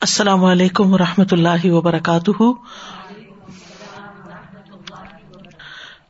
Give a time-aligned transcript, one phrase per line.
[0.00, 2.42] السلام علیکم و رحمۃ اللہ وبرکاتہ۔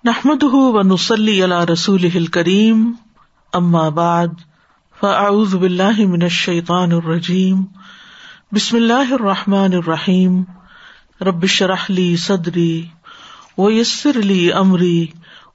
[0.05, 2.93] نحمد و نسلی اللہ رسول کریم
[3.95, 4.27] بعد،
[5.01, 7.65] فاعوذ باللہ من الشیطان الرجیم۔
[8.53, 10.43] بسم اللہ الرحمٰن الرحیم۔
[11.21, 12.87] ربش رحلی صدری
[13.59, 15.07] و یسر علی عمری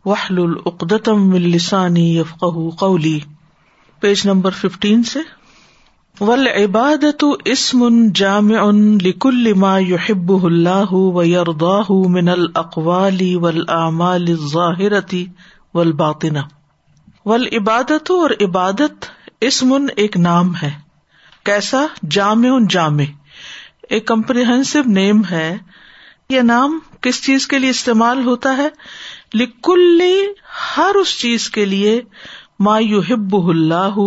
[0.05, 2.43] وحل العقدم السانی یفق
[2.79, 3.20] قولی۔
[4.00, 5.42] پیج نمبر ففٹین سے۔
[6.21, 7.84] ول عبادت اسم
[8.16, 8.59] جامع
[9.02, 15.26] لکل ما يحب اللہ و یرداہ من الاقوال والاعمال الظاہرتی
[15.73, 16.40] والباطنہ
[17.26, 19.05] ول عبادت اور عبادت
[19.41, 20.71] اسم ایک نام ہے.
[21.45, 23.04] کیسا؟ جامع جامع.
[23.90, 25.57] ایک کمپریہنسو نیم ہے.
[26.30, 28.68] یہ نام کس چیز کے لیے استعمال ہوتا ہے؟
[29.34, 30.02] لکل
[30.77, 32.02] ہر اس چیز کے لیے
[32.59, 33.99] ما یحب اللہ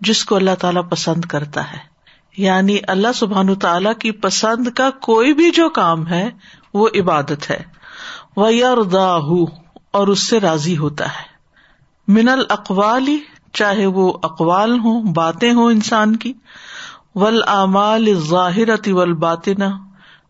[0.00, 1.96] جس کو اللہ تعالیٰ پسند کرتا ہے۔
[2.36, 6.30] یعنی اللہ سبحان تعالی کی پسند کا کوئی بھی جو کام ہے،
[6.74, 7.64] وہ عبادت ہے۔
[8.36, 9.14] وہ یاردا
[9.90, 11.36] اور اس سے راضی ہوتا ہے۔
[12.08, 13.18] من الاقوالی
[13.52, 16.32] چاہے وہ اقوال ہوں، باتیں ہوں انسان کی۔
[17.14, 19.14] ول اعمال ظاہرتی ول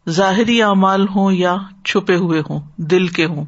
[0.08, 3.44] ظاہری اعمال ہوں یا چھپے ہوئے ہوں، دل کے ہوں۔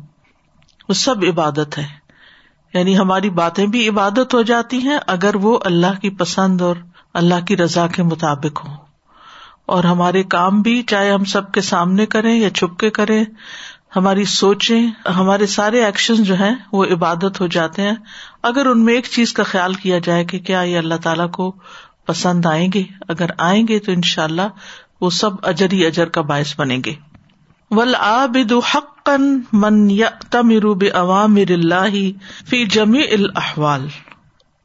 [0.89, 2.08] وہ سب عبادت ہے۔
[2.75, 6.77] یعنی ہماری باتیں بھی عبادت ہو جاتی ہیں اگر وہ اللہ کی پسند اور
[7.15, 8.77] اللہ کی رضا کے مطابق ہوں۔
[9.67, 13.25] اور ہمارے کام بھی چاہے ہم سب کے سامنے کریں یا چھپ کے کریں،
[13.97, 17.95] ہماری سوچیں، ہمارے سارے ایکشن جو ہیں وہ عبادت ہو جاتے ہیں۔
[18.43, 21.55] اگر ان میں ایک چیز کا خیال کیا جائے کہ کیا یہ اللہ تعالیٰ کو
[22.07, 24.43] پسند آئیں گے، اگر آئیں گے تو ان شاء اللہ
[25.01, 26.95] وہ سب اجر ہی اجر کا باعث بنیں گے۔
[27.71, 28.53] ول آبد
[29.09, 29.89] حقن من
[30.31, 31.95] تمروب عوامر اللہ
[32.49, 33.87] فی جمی الاحوال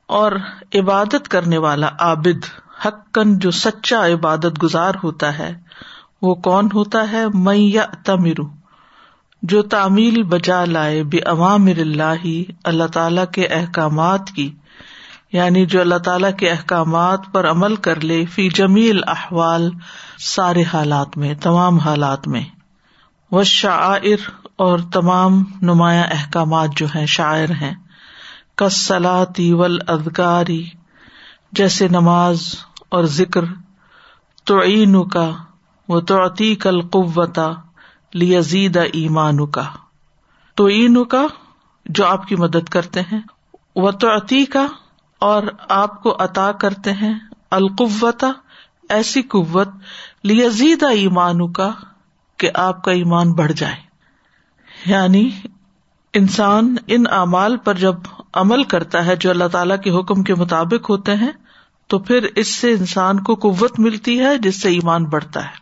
[0.08, 0.32] اور
[0.76, 2.46] عبادت کرنے والا عابد
[2.86, 5.54] حقن جو سچا عبادت گزار ہوتا ہے،
[6.22, 8.44] وہ کون ہوتا ہے؟ من یا تمرو
[9.42, 12.28] جو تعمیل بجا لائے بے عوامر اللہ
[12.64, 14.52] اللہ تعالی کے احکامات کی۔
[15.32, 19.70] یعنی جو اللہ تعالی کے احکامات پر عمل کر لے فی جمیل احوال
[20.20, 22.63] سارے حالات میں، تمام حالات میں۔
[23.34, 27.74] و شاعر اور تمام نمایاں احکامات جو ہیں شاعر ہیں۔
[28.56, 30.70] کسلاتی ول ادگاری
[31.52, 32.56] جیسے نماز
[32.90, 33.46] اور ذکر
[34.44, 35.32] تو کا
[35.88, 37.52] وہ توعتی کل قوتا
[38.14, 39.64] لیزید ایمان کا
[40.56, 41.26] تو کا
[41.86, 43.22] جو آپ کی مدد کرتے ہیں
[43.76, 44.68] وہ توعتی کا
[45.20, 47.14] اور آپ کو عطا کرتے ہیں
[47.52, 48.32] القوتا
[48.90, 49.68] ایسی قوت،
[50.24, 51.72] لیزید ایمان کا
[52.44, 53.76] کہ آپ کا ایمان بڑھ جائے۔
[54.86, 55.30] یعنی
[56.14, 57.96] انسان ان اعمال پر جب
[58.34, 61.32] عمل کرتا ہے جو اللہ تعالی کے حکم کے مطابق ہوتے ہیں،
[61.88, 65.54] تو پھر اس سے انسان کو قوت ملتی ہے، جس سے ایمان بڑھتا ہے۔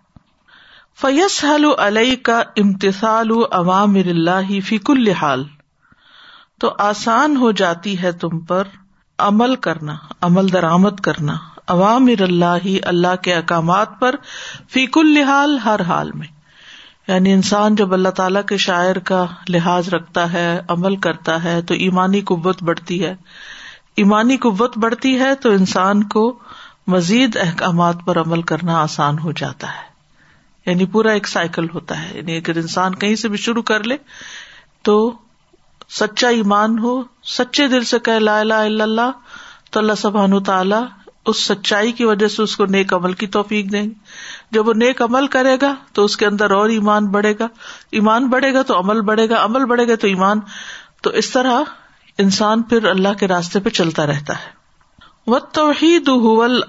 [1.02, 5.44] فیس حل علیہ کا امتسال عوام اللہ فیق الحال
[6.60, 8.64] تو آسان ہو جاتی ہے تم پر
[9.18, 11.34] عمل کرنا، عمل درآمد کرنا۔
[11.68, 14.16] عوام اللہ اللہ کے احکامات پر
[14.70, 16.41] فیق الحال ہر حال میں۔
[17.08, 21.74] یعنی انسان جب اللہ تعالیٰ کے شاعر کا لحاظ رکھتا ہے، عمل کرتا ہے، تو
[21.74, 23.16] ایمانی قوت بڑھتی ہے۔
[23.96, 26.40] ایمانی قوت بڑھتی ہے تو انسان کو
[26.88, 29.92] مزید احکامات پر عمل کرنا آسان ہو جاتا ہے۔
[30.66, 33.98] یعنی پورا ایک سائیکل ہوتا ہے۔ یعنی اگر انسان کہیں سے بھی شروع کر لے
[34.82, 35.14] تو
[35.90, 39.12] سچا ایمان ہو، سچے دل سے کہ لا الہ الا اللہ،
[39.72, 40.84] تو اللہ سبحان تعالیٰ
[41.26, 43.94] اس سچائی کی وجہ سے اس کو نیک عمل کی توفیق دیں گے۔
[44.52, 47.48] جب وہ نیک عمل کرے گا تو اس کے اندر اور ایمان بڑھے گا۔
[47.92, 50.40] ایمان بڑھے گا تو عمل بڑھے گا، عمل بڑھے گا تو ایمان۔
[51.02, 51.62] تو اس طرح
[52.18, 54.62] انسان پھر اللہ کے راستے پہ چلتا رہتا ہے۔
[55.28, 56.10] و توحید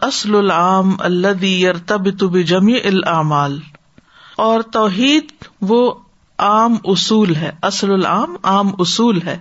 [0.00, 3.60] اصل العام اللہ تب تب جمی العمال
[4.36, 5.28] اور توحید
[5.60, 5.94] وہ
[6.38, 9.38] عام اصول ہے، اصل العام عام اصول ہے۔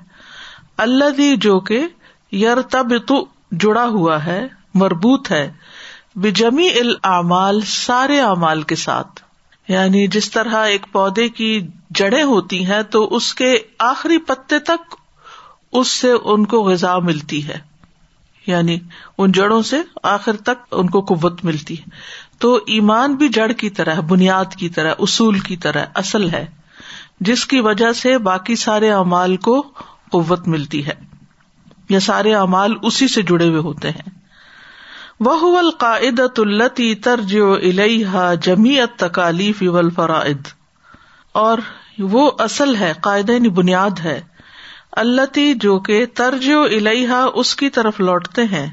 [0.77, 1.87] اللہ جو کہ
[2.31, 5.51] یر تب تو جڑا ہوا ہے مربوط ہے
[6.15, 9.21] بجمی العمال سارے اعمال کے ساتھ۔
[9.67, 14.95] یعنی جس طرح ایک پودے کی جڑیں ہوتی ہیں تو اس کے آخری پتے تک
[15.71, 17.59] اس سے ان کو غذا ملتی ہے۔
[18.47, 18.79] یعنی
[19.17, 21.83] ان جڑوں سے آخر تک ان کو قوت ملتی ہے۔
[22.39, 26.45] تو ایمان بھی جڑ کی طرح، بنیاد کی طرح، اصول کی طرح اصل ہے،
[27.19, 29.61] جس کی وجہ سے باقی سارے اعمال کو
[30.11, 30.93] قوت ملتی ہے۔
[31.89, 34.20] یا سارے اعمال اسی سے جڑے ہوئے ہوتے ہیں۔
[35.25, 40.47] وہ القاعدت التی ترج الحا جمیت تکالیف اول فرائد
[41.31, 41.57] اور
[41.99, 44.21] وہ اصل ہے، قاعدہ یعنی بنیاد ہے
[44.91, 48.67] اللہ جو کہ ترج الحا اس کی طرف لوٹتے ہیں۔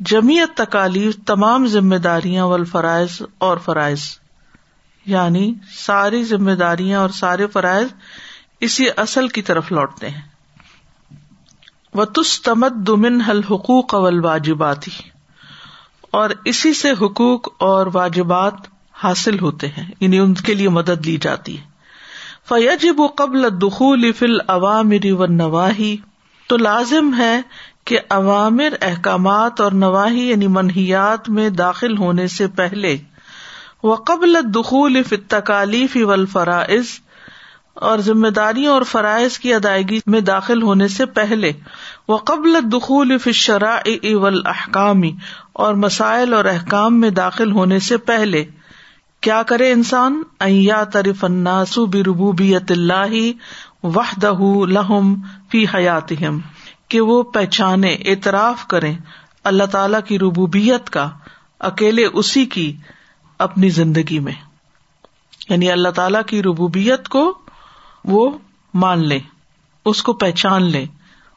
[0.00, 4.00] جمیت تکالیف تمام ذمہ داریاں والفرائض اور فرائض۔
[5.06, 7.88] یعنی ساری ذمہ داریاں اور سارے فرائض
[8.60, 10.22] اسی اصل کی طرف لوٹتے ہیں۔
[11.94, 15.15] و تس تمد دمن حل حقوق اول واجباتی
[16.16, 18.54] اور اسی سے حقوق اور واجبات
[18.92, 21.62] حاصل ہوتے ہیں یعنی ان کے لیے مدد لی جاتی ہے۔
[22.48, 25.96] فیجب قبل دخول فل عوامری و نواحی
[26.48, 27.40] تو لازم ہے
[27.84, 32.96] کہ عوامر احکامات اور نواحی یعنی منحیات میں داخل ہونے سے پہلے
[33.82, 36.84] وہ قبل دخول تکالیف و الفرائض
[37.76, 41.52] اور ذمہ داریوں اور فرائض کی ادائیگی میں داخل ہونے سے پہلے
[42.08, 45.12] وہ قبل دخول شرح اول احکامی
[45.52, 48.44] اور مسائل اور احکام میں داخل ہونے سے پہلے،
[49.20, 53.14] کیا کرے انسان؟ ایا طرف الناسو بربوبیت اللہ
[53.82, 54.32] وحدہ
[54.68, 55.14] لہم
[55.50, 56.12] فی حیات
[56.88, 58.94] کہ وہ پہچانے، اعتراف کریں
[59.44, 61.10] اللہ تعالی کی ربوبیت کا،
[61.60, 62.76] اکیلے اسی کی
[63.38, 64.32] اپنی زندگی میں۔
[65.48, 67.38] یعنی اللہ تعالی کی ربوبیت کو
[68.06, 68.30] وہ
[68.74, 69.18] مان لے،
[69.84, 70.84] اس کو پہچان لے،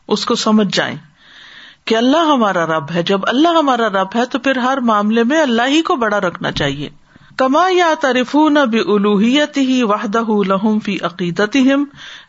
[0.08, 0.96] اس کو سمجھ جائیں
[1.86, 5.42] کہ اللہ ہمارا رب ہے۔ جب اللہ ہمارا رب ہے تو پھر ہر معاملے میں
[5.42, 6.90] اللہ ہی کو بڑا رکھنا چاہیے۔
[7.38, 11.58] کما یا ترف نہ بھی الوحیت ہی واہدہ لہم فی عقیدت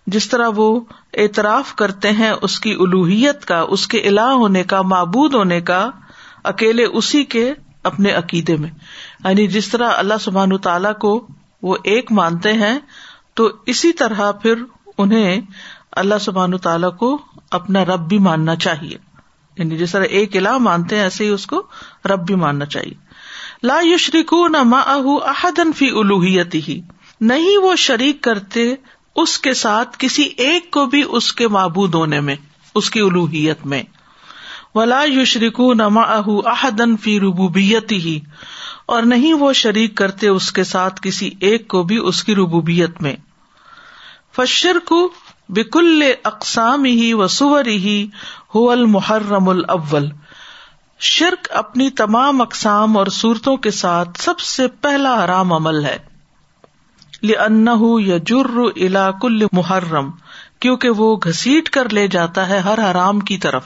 [0.06, 0.80] جس طرح وہ
[1.14, 5.90] اعتراف کرتے ہیں اس کی الوحیت کا، اس کے الہ ہونے کا، معبود ہونے کا،
[6.44, 8.70] اکیلے اسی کے اپنے عقیدے میں۔
[9.24, 11.26] یعنی جس طرح اللہ سبحان تعالی کو
[11.62, 12.78] وہ ایک مانتے ہیں
[13.40, 14.54] تو اسی طرح پھر
[14.98, 15.40] انہیں
[15.92, 17.18] اللہ سبحان تعالیٰ کو
[17.50, 18.98] اپنا رب بھی ماننا چاہیے۔
[19.58, 21.62] یعنی جس طرح ایک الہ مانتے ہیں، ایسے ہی اس کو
[22.04, 22.94] رب بھی ماننا چاہیے۔
[23.62, 24.82] لا یشریکو نہ ماں
[25.24, 26.80] احدن فی الوحیت ہی
[27.20, 28.74] نہیں وہ شریک کرتے
[29.16, 32.36] اس کے ساتھ کسی ایک کو بھی اس کے معبود ہونے میں،
[32.74, 33.82] اس کی الوحیت میں۔
[34.74, 38.20] ولا یشریکو نہ ماں احدن فی ربوبیت ہی
[38.86, 43.02] اور نہیں وہ شریک کرتے اس کے ساتھ کسی ایک کو بھی اس کی ربوبیت
[43.02, 43.16] میں۔
[44.36, 45.10] فشر کو
[45.48, 48.08] بکل اقسام ہی و سور ہی
[48.54, 50.10] ہو المحرم الاول۔
[50.98, 55.98] شرک اپنی تمام اقسام اور صورتوں کے ساتھ سب سے پہلا حرام عمل ہے۔
[57.22, 57.66] ان
[58.00, 58.34] یا
[58.76, 60.10] الا کل محرم،
[60.60, 63.64] کیونکہ وہ گھسیٹ کر لے جاتا ہے ہر حرام کی طرف۔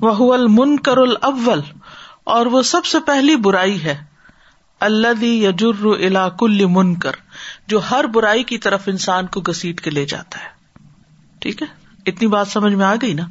[0.00, 1.60] وہ المنکر الاول
[2.24, 4.04] اور وہ سب سے پہلی برائی ہے۔
[4.80, 7.12] اللہ یجر الا کل منکر
[7.70, 10.60] جو ہر برائی کی طرف انسان کو گسیٹ کے لے جاتا ہے۔
[11.38, 11.66] ٹھیک ہے؟
[12.06, 13.22] اتنی بات سمجھ میں آ گئی نا؟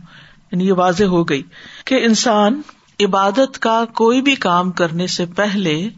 [0.52, 1.44] یعنی یہ واضح ہو گئی
[1.86, 2.62] کہ انسان
[3.00, 5.90] عبادت کا کوئی بھی کام کرنے سے پہلے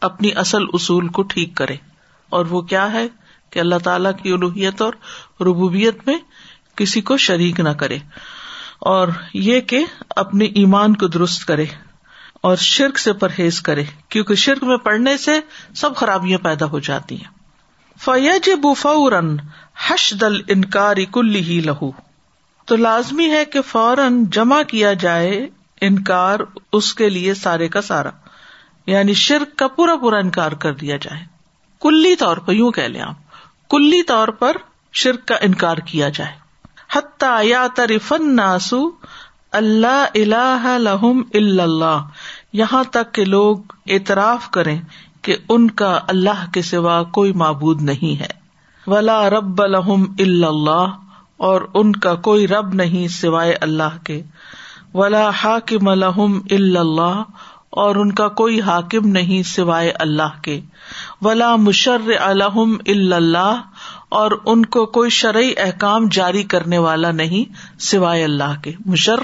[0.00, 1.76] اپنی اصل اصول کو ٹھیک کرے۔
[2.30, 3.08] اور وہ کیا ہے؟
[3.50, 4.92] کہ اللہ تعالی کی الوحیت اور
[5.40, 6.18] ربوبیت میں
[6.76, 7.98] کسی کو شریک نہ کرے۔
[8.78, 9.84] اور یہ کہ
[10.16, 11.64] اپنے ایمان کو درست کرے
[12.40, 15.40] اور شرک سے پرہیز کرے۔ کیونکہ شرک میں پڑنے سے
[15.74, 17.39] سب خرابیاں پیدا ہو جاتی ہیں۔
[18.04, 19.36] فیج بفورن
[19.88, 21.90] حش دل انکاری کل ہی لہو
[22.64, 25.48] تو لازمی ہے کہ فوراً جمع کیا جائے
[25.80, 26.38] انکار
[26.72, 28.10] اس کے لیے سارے کا سارا۔
[28.86, 31.24] یعنی شرک کا پورا پورا انکار کر دیا جائے۔
[31.80, 33.14] کلی طور پر یوں کہ لیں آپ۔
[33.70, 34.56] کلی طور پر
[34.92, 36.32] شرک کا انکار کیا جائے۔
[36.92, 38.90] حتیٰ یا ترفن ناسو
[39.52, 42.08] اللہ اللہ لہم اللہ۔
[42.52, 44.80] یہاں تک کہ لوگ اعتراف کریں
[45.22, 48.40] کہ ان کا اللہ کے سوا کوئی معبود نہیں ہے۔
[48.86, 50.86] ولا رب الحم اللہ
[51.36, 54.22] اور ان کا کوئی رب نہیں سوائے اللہ کے۔
[54.94, 57.22] ولا حاکم الحم اللہ
[57.70, 60.60] اور ان کا کوئی حاکم نہیں سوائے اللہ کے۔
[61.22, 63.60] ولا مشر الحم اللہ
[64.08, 69.20] اور ان کو کوئی شرعی احکام جاری کرنے والا نہیں سوائے اللہ کے۔ مشر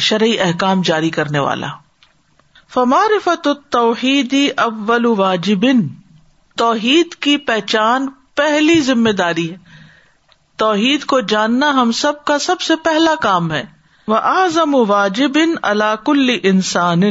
[0.00, 1.66] شرعی احکام جاری کرنے والا۔
[2.74, 5.88] فمارفت توحیدی اول واجبن
[6.56, 9.56] توحید کی پہچان پہلی ذمہ داری ہے۔
[10.56, 13.64] توحید کو جاننا ہم سب کا سب سے پہلا کام ہے۔
[14.08, 15.54] وہ اعظم واجبن
[16.04, 17.02] کل انسان،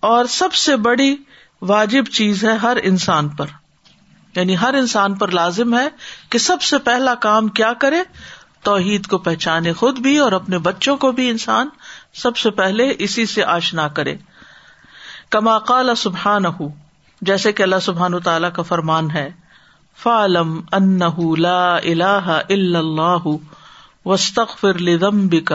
[0.00, 1.16] اور سب سے بڑی
[1.62, 3.46] واجب چیز ہے ہر انسان پر۔
[4.36, 5.88] یعنی ہر انسان پر لازم ہے
[6.30, 8.02] کہ سب سے پہلا کام کیا کرے۔
[8.62, 11.68] توحید کو پہچانے خود بھی اور اپنے بچوں کو بھی انسان
[12.14, 14.16] سب سے پہلے اسی سے آشنا کرے۔
[15.30, 16.42] کما قال سبحان
[17.22, 19.30] جیسے کہ اللہ سبحان تعالیٰ کا فرمان ہے
[20.02, 20.98] فالم ان
[21.38, 23.26] لا الہ الا اللہ
[24.04, 25.52] وسطر لذنبک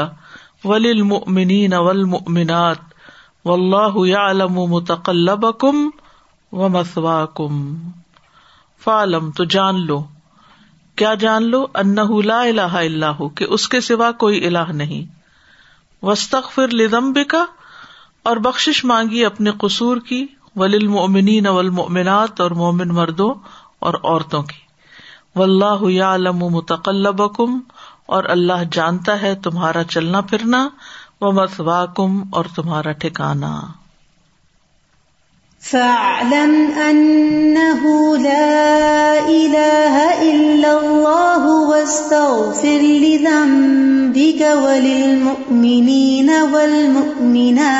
[0.63, 2.77] وللمؤمنین والمؤمنات
[3.45, 5.89] واللہ یعلم متقلبکم
[6.51, 7.75] ومثواکم۔
[8.83, 10.03] فالم تو جان لو۔
[10.95, 15.11] کیا جان لو؟ ان لا الہ اللہ کہ اس کے سوا کوئی الہ نہیں۔
[16.05, 17.45] وسط فر کا
[18.23, 20.25] اور بخش مانگی اپنے قصور کی
[20.55, 23.33] ولیل مومنین والمؤمنات اور مومن مردوں
[23.79, 24.63] اور عورتوں کی۔
[25.35, 27.21] و اللہ علم متقلب
[28.05, 30.69] اور اللہ جانتا ہے تمہارا چلنا پھرنا
[31.21, 33.61] و مسواکم اور تمہارا ٹھکانا۔
[35.63, 37.81] فاعلم انه
[38.17, 47.71] لا اله الا الله واستغفر لذنبك وللمؤمنين والمؤمنات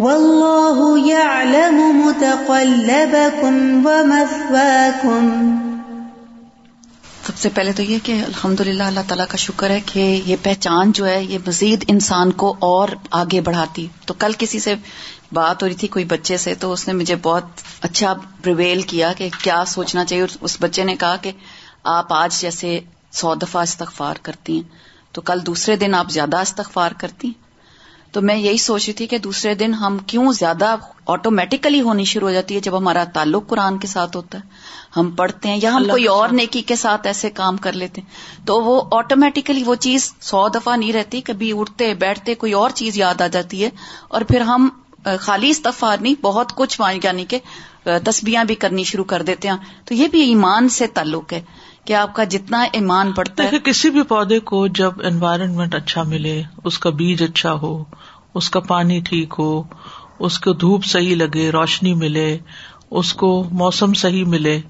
[0.00, 5.30] واللہ يعلم متقلبكم ومثواكم
[7.24, 10.36] سب سے پہلے تو یہ کہ الحمد للہ اللہ تعالیٰ کا شکر ہے کہ یہ
[10.42, 12.88] پہچان جو ہے یہ مزید انسان کو اور
[13.18, 14.74] آگے بڑھاتی تو کل کسی سے
[15.32, 17.44] بات ہو رہی تھی کوئی بچے سے تو اس نے مجھے بہت
[17.80, 21.32] اچھا پریویل کیا کہ کیا سوچنا چاہیے۔ اس بچے نے کہا کہ
[21.84, 24.62] آپ آج جیسے سو دفعہ استغفار کرتی ہیں
[25.12, 27.42] تو کل دوسرے دن آپ زیادہ استغفار کرتی ہیں۔
[28.12, 32.28] تو میں یہی سوچ رہی تھی کہ دوسرے دن ہم کیوں زیادہ آٹومیٹیکلی ہونی شروع
[32.28, 34.42] ہو جاتی ہے جب ہمارا تعلق قرآن کے ساتھ ہوتا ہے۔
[34.96, 38.46] ہم پڑھتے ہیں یا ہم کوئی اور نیکی کے ساتھ ایسے کام کر لیتے ہیں۔
[38.46, 42.98] تو وہ آٹومیٹیکلی وہ چیز سو دفعہ نہیں رہتی کبھی اٹھتے بیٹھتے کوئی اور چیز
[42.98, 43.70] یاد آ جاتی ہے۔
[44.08, 44.68] اور پھر ہم
[45.20, 47.38] خالی استفار نہیں، بہت کچھ یعنی کہ
[47.82, 51.40] تسبیاں بھی کرنی شروع کر دیتے ہیں۔ تو یہ بھی ایمان سے تعلق ہے
[51.84, 56.42] کہ آپ کا جتنا ایمان بڑھتا ہے۔ کسی بھی پودے کو جب انوائرمنٹ اچھا ملے،
[56.64, 57.84] اس کا بیج اچھا ہو،
[58.34, 59.62] اس کا پانی ٹھیک ہو،
[60.18, 62.38] اس کو دھوپ صحیح لگے، روشنی ملے،
[62.90, 64.60] اس کو موسم صحیح ملے،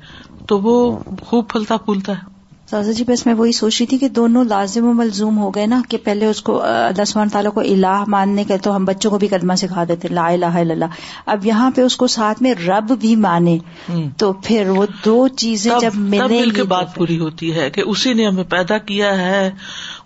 [0.49, 2.32] تو وہ خوب پھلتا پھولتا ہے۔
[2.73, 5.67] سازا جی بس میں وہی سوچ رہی تھی کہ دونوں لازم و ملزوم ہو گئے
[5.67, 9.11] نا کہ پہلے اس کو اللہ سبحانہ تعالیٰ کو الہ ماننے کے تو ہم بچوں
[9.11, 10.85] کو بھی قدمہ سکھا دیتے لا الہ الا اللہ۔
[11.27, 13.59] اب یہاں پہ اس کو ساتھ میں رب بھی مانے
[14.17, 18.27] تو پھر وہ دو چیزیں جب ملے کے بعد پوری ہوتی ہے کہ اسی نے
[18.27, 19.51] ہمیں پیدا کیا ہے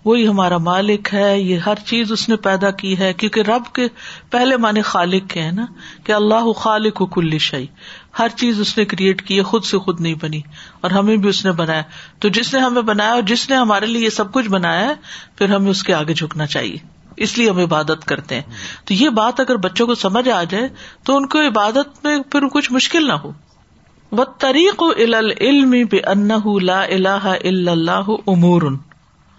[0.05, 3.87] وہی ہمارا مالک ہے یہ ہر چیز اس نے پیدا کی ہے۔ کیونکہ رب کے
[4.29, 5.65] پہلے معنی خالق کے ہے نا
[6.03, 7.65] کہ اللہ خالق کل شعی
[8.19, 10.41] ہر چیز اس نے کریٹ کی ہے، خود سے خود نہیں بنی،
[10.81, 11.81] اور ہمیں بھی اس نے بنایا۔
[12.19, 14.93] تو جس نے ہمیں بنایا اور جس نے ہمارے لیے یہ سب کچھ بنایا ہے،
[15.35, 16.77] پھر ہمیں اس کے آگے جھکنا چاہیے۔
[17.17, 18.41] اس لیے ہم عبادت کرتے ہیں۔
[18.85, 20.69] تو یہ بات اگر بچوں کو سمجھ آ جائے،
[21.03, 23.31] تو ان کو عبادت میں پھر کچھ مشکل نہ ہو۔
[24.11, 24.83] وہ طریق
[25.37, 26.27] علم بے ان
[26.61, 28.61] لا اللہ اللہ امور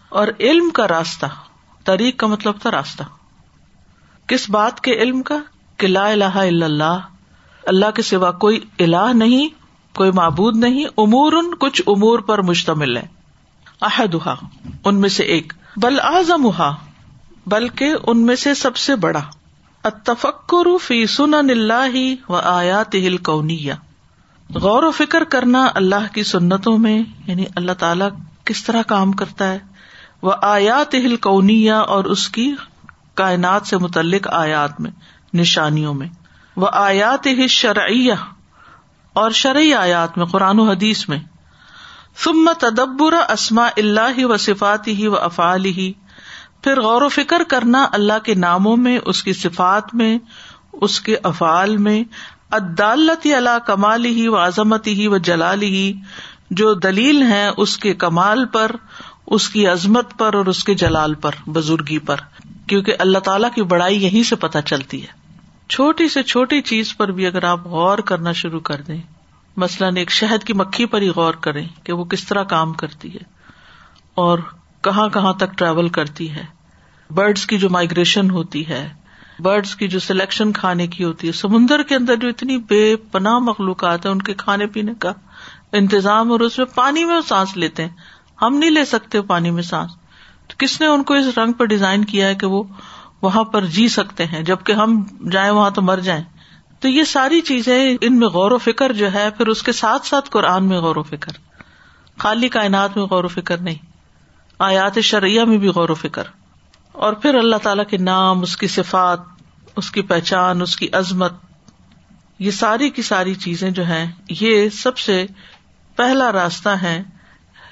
[0.08, 1.26] اور علم کا راستہ،
[1.84, 3.02] طریق کا مطلب تھا راستہ۔
[4.26, 5.38] کس بات کے علم کا؟
[5.76, 6.98] کہ لا الہ الا اللہ
[7.68, 9.48] اللہ کے سوا کوئی الہ نہیں،
[9.94, 13.06] کوئی معبود نہیں امور ان کچھ امور پر مشتمل ہے۔
[13.80, 14.34] احدہ
[14.84, 16.48] ان میں سے ایک۔ بل اعظم
[17.46, 19.20] بلکہ ان میں سے سب سے بڑا۔
[19.84, 23.74] اتفکر فی سنن اللہ و آیات ہل کونیا
[24.54, 28.04] غور و فکر کرنا اللہ کی سنتوں میں یعنی اللہ تعالی
[28.44, 29.58] کس طرح کام کرتا ہے۔
[30.22, 32.54] وہ آیات ہل کونیا اور اس کی
[33.14, 34.90] کائنات سے متعلق آیات میں،
[35.34, 36.08] نشانیوں میں۔
[36.58, 38.12] وہ آیات ہی شرعیہ
[39.12, 41.18] اور شرعی آیات میں، قرآن و حدیث میں۔
[42.16, 45.92] ثم تدبر اسما اللہ و صفات ہی و افعال ہی
[46.62, 50.18] پھر غور و فکر کرنا اللہ کے ناموں میں، اس کی صفات میں،
[50.72, 52.04] اس کے افعال میں۔
[52.50, 55.92] عدالت اللہ کمال ہی و عظمت ہی و جلال ہی
[56.50, 58.70] جو دلیل ہے اس کے کمال پر،
[59.26, 62.16] اس کی عظمت پر اور اس کے جلال پر، بزرگی پر۔
[62.66, 65.27] کیونکہ اللہ تعالیٰ کی بڑائی یہیں سے پتہ چلتی ہے۔
[65.68, 69.00] چھوٹی سے چھوٹی چیز پر بھی اگر آپ غور کرنا شروع کر دیں،
[69.56, 73.14] مثلاً ایک شہد کی مکھی پر ہی غور کریں کہ وہ کس طرح کام کرتی
[73.14, 73.24] ہے
[74.14, 74.38] اور
[74.82, 76.44] کہاں کہاں تک ٹریول کرتی ہے۔
[77.10, 78.88] برڈس کی جو مائگریشن ہوتی ہے
[79.38, 83.38] برڈس کی جو سلیکشن کھانے کی ہوتی ہے، سمندر کے اندر جو اتنی بے پناہ
[83.38, 85.12] مخلوقات ہیں، ان کے کھانے پینے کا
[85.72, 87.96] انتظام اور اس میں پانی میں سانس لیتے ہیں۔
[88.42, 89.92] ہم نہیں لے سکتے پانی میں سانس۔
[90.46, 92.62] تو کس نے ان کو اس رنگ پر ڈیزائن کیا ہے کہ وہ
[93.22, 96.24] وہاں پر جی سکتے ہیں جبکہ ہم جائیں وہاں تو مر جائیں
[96.80, 100.06] تو یہ ساری چیزیں ان میں غور و فکر جو ہے، پھر اس کے ساتھ
[100.06, 101.32] ساتھ قرآن میں غور و فکر،
[102.18, 103.74] خالی کائنات میں غور و فکر نہیں،
[104.58, 106.22] آیات شرعیہ میں بھی غور و فکر۔
[106.92, 109.18] اور پھر اللہ تعالی کے نام، اس کی صفات،
[109.76, 111.32] اس کی پہچان، اس کی عظمت،
[112.38, 115.26] یہ ساری کی ساری چیزیں جو ہیں، یہ سب سے
[115.96, 117.02] پہلا راستہ ہے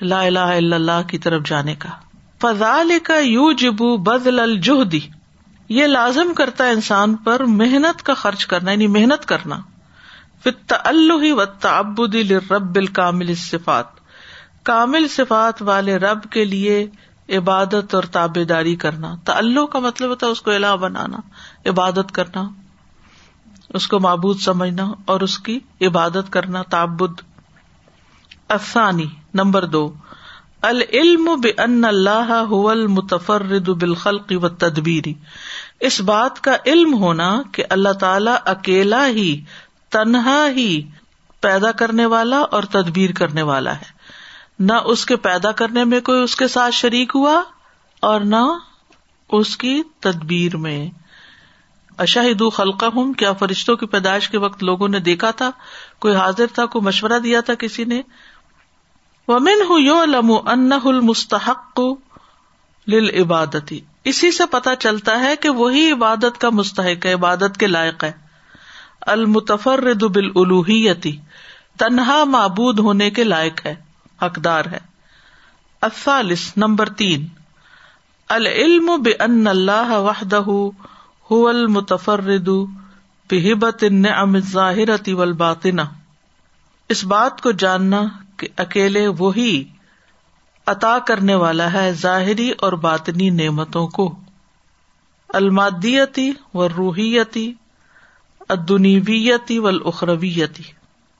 [0.00, 1.88] لا الہ الا اللہ کی طرف جانے کا۔
[2.40, 5.00] فضال کا یو جبو بدل الجہدی
[5.68, 9.56] یہ لازم کرتا ہے انسان پر محنت کا خرچ کرنا یعنی محنت کرنا۔
[10.70, 12.14] اللہ و تعبد
[12.50, 13.85] رب الکامل صفات
[14.62, 16.87] کامل صفات والے رب کے لیے
[17.28, 21.16] عبادت اور تابے داری کرنا۔ تعلق کا مطلب ہوتا ہے اس کو الہ بنانا،
[21.66, 22.49] عبادت کرنا،
[23.68, 27.20] اس کو معبود سمجھنا اور اس کی عبادت کرنا، تعبد۔
[28.49, 29.94] افسانی نمبر دو۔
[30.66, 35.14] العلم بن اللہ المتفرد بالخلق و تدبیری
[35.80, 39.44] اس بات کا علم ہونا کہ اللہ تعالی اکیلا ہی،
[39.90, 40.82] تنہا ہی
[41.40, 43.96] پیدا کرنے والا اور تدبیر کرنے والا ہے۔
[44.58, 47.42] نہ اس کے پیدا کرنے میں کوئی اس کے ساتھ شریک ہوا
[48.00, 48.58] اور نہ
[49.32, 50.90] اس کی تدبیر میں۔
[51.99, 55.50] اشاہد خلقہ ہوں کیا فرشتوں کی پیدائش کے وقت لوگوں نے دیکھا تھا؟
[55.99, 58.02] کوئی حاضر تھا، کوئی مشورہ دیا تھا کسی نے؟
[59.28, 61.80] ومن ہوں یو لم ان المستحق
[63.23, 68.04] عبادتی اسی سے پتا چلتا ہے کہ وہی عبادت کا مستحق ہے، عبادت کے لائق
[68.04, 68.12] ہے۔
[69.00, 71.16] المتفرد بالالوہیتی
[71.78, 73.75] تنہا معبود ہونے کے لائق ہے،
[74.23, 74.78] حقدار ہے۔
[75.80, 77.26] الثالث، نمبر تین۔
[78.28, 80.42] العلم بان اللہ وحدہ
[81.33, 82.49] هو المتفرد
[83.30, 85.83] بہبت النعم الظاہرۃ والباطنہ
[86.88, 88.02] اس بات کو جاننا
[88.36, 89.64] کہ اکیلے وہی
[90.66, 94.18] عطا کرنے والا ہے ظاہری اور باطنی نعمتوں کو۔
[95.28, 97.52] المادیتی و روحیتی
[98.48, 100.62] ادنیویتی و اخرویتی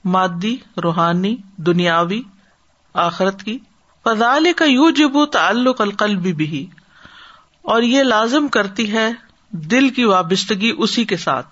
[0.05, 2.23] مادی، روحانی، دنیاوی،
[2.95, 3.59] آخرت کی۔
[4.05, 6.67] فضال کا یو جبو تعلق القلب بھی
[7.63, 9.13] اور یہ لازم کرتی ہے
[9.51, 11.47] دل کی وابستگی اسی کے ساتھ۔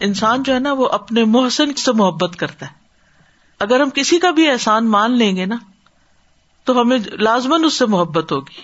[0.00, 2.79] انسان جو ہے نا وہ اپنے محسن سے محبت کرتا ہے۔
[3.60, 5.56] اگر ہم کسی کا بھی احسان مان لیں گے نا،
[6.64, 8.60] تو ہمیں لازمن اس سے محبت ہوگی۔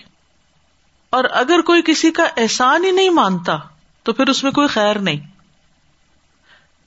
[1.09, 3.57] اور اگر کوئی کسی کا احسان ہی نہیں مانتا،
[4.03, 5.19] تو پھر اس میں کوئی خیر نہیں۔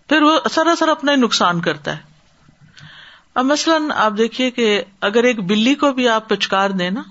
[0.08, 2.02] پھر وہ سراسر اپنا ہی نقصان کرتا ہے۔
[3.34, 7.02] اب مثلاً آپ دیکھیے کہ اگر ایک بلی کو بھی آپ پچکار دیں نا،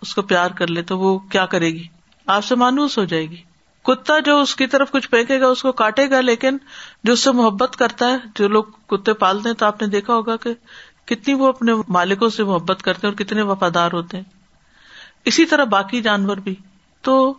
[0.00, 1.86] اس کو پیار کر لے تو وہ کیا کرے گی؟
[2.26, 3.42] آپ سے مانوس ہو جائے گی۔
[3.82, 6.58] کتا جو اس کی طرف کچھ پھینکے گا، اس کو کاٹے گا، لیکن
[7.04, 10.14] جو اس سے محبت کرتا ہے، جو لوگ کتے پالتے ہیں، تو آپ نے دیکھا
[10.14, 10.54] ہوگا کہ
[11.04, 14.24] کتنی وہ اپنے مالکوں سے محبت کرتے ہیں اور کتنے وفادار ہوتے ہیں۔
[15.24, 16.54] اسی طرح باقی جانور بھی۔
[17.02, 17.34] تو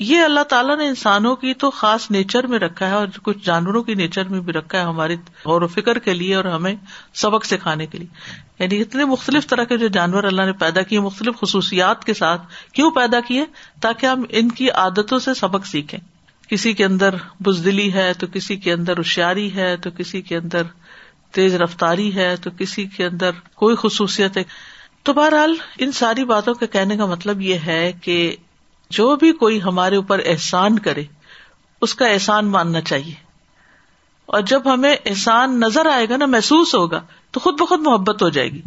[0.00, 3.82] یہ اللہ تعالیٰ نے انسانوں کی تو خاص نیچر میں رکھا ہے اور کچھ جانوروں
[3.82, 5.14] کی نیچر میں بھی رکھا ہے ہماری
[5.44, 6.74] غور و فکر کے لیے اور ہمیں
[7.14, 8.06] سبق سکھانے کے لیے۔
[8.58, 12.42] یعنی اتنے مختلف طرح کے جو جانور اللہ نے پیدا کیے، مختلف خصوصیات کے ساتھ
[12.72, 13.44] کیوں پیدا کیے؟
[13.80, 16.00] تاکہ ہم ان کی عادتوں سے سبق سیکھیں۔
[16.48, 20.62] کسی کے اندر بزدلی ہے تو کسی کے اندر ہوشیاری ہے تو کسی کے اندر
[21.32, 24.42] تیز رفتاری ہے تو کسی کے اندر کوئی خصوصیت ہے۔
[25.02, 28.36] تو بہرحال ان ساری باتوں کے کہنے کا مطلب یہ ہے کہ
[28.90, 31.04] جو بھی کوئی ہمارے اوپر احسان کرے،
[31.80, 33.14] اس کا احسان ماننا چاہیے۔
[34.26, 37.00] اور جب ہمیں احسان نظر آئے گا نا، محسوس ہوگا،
[37.30, 38.62] تو خود بخود محبت ہو جائے گی۔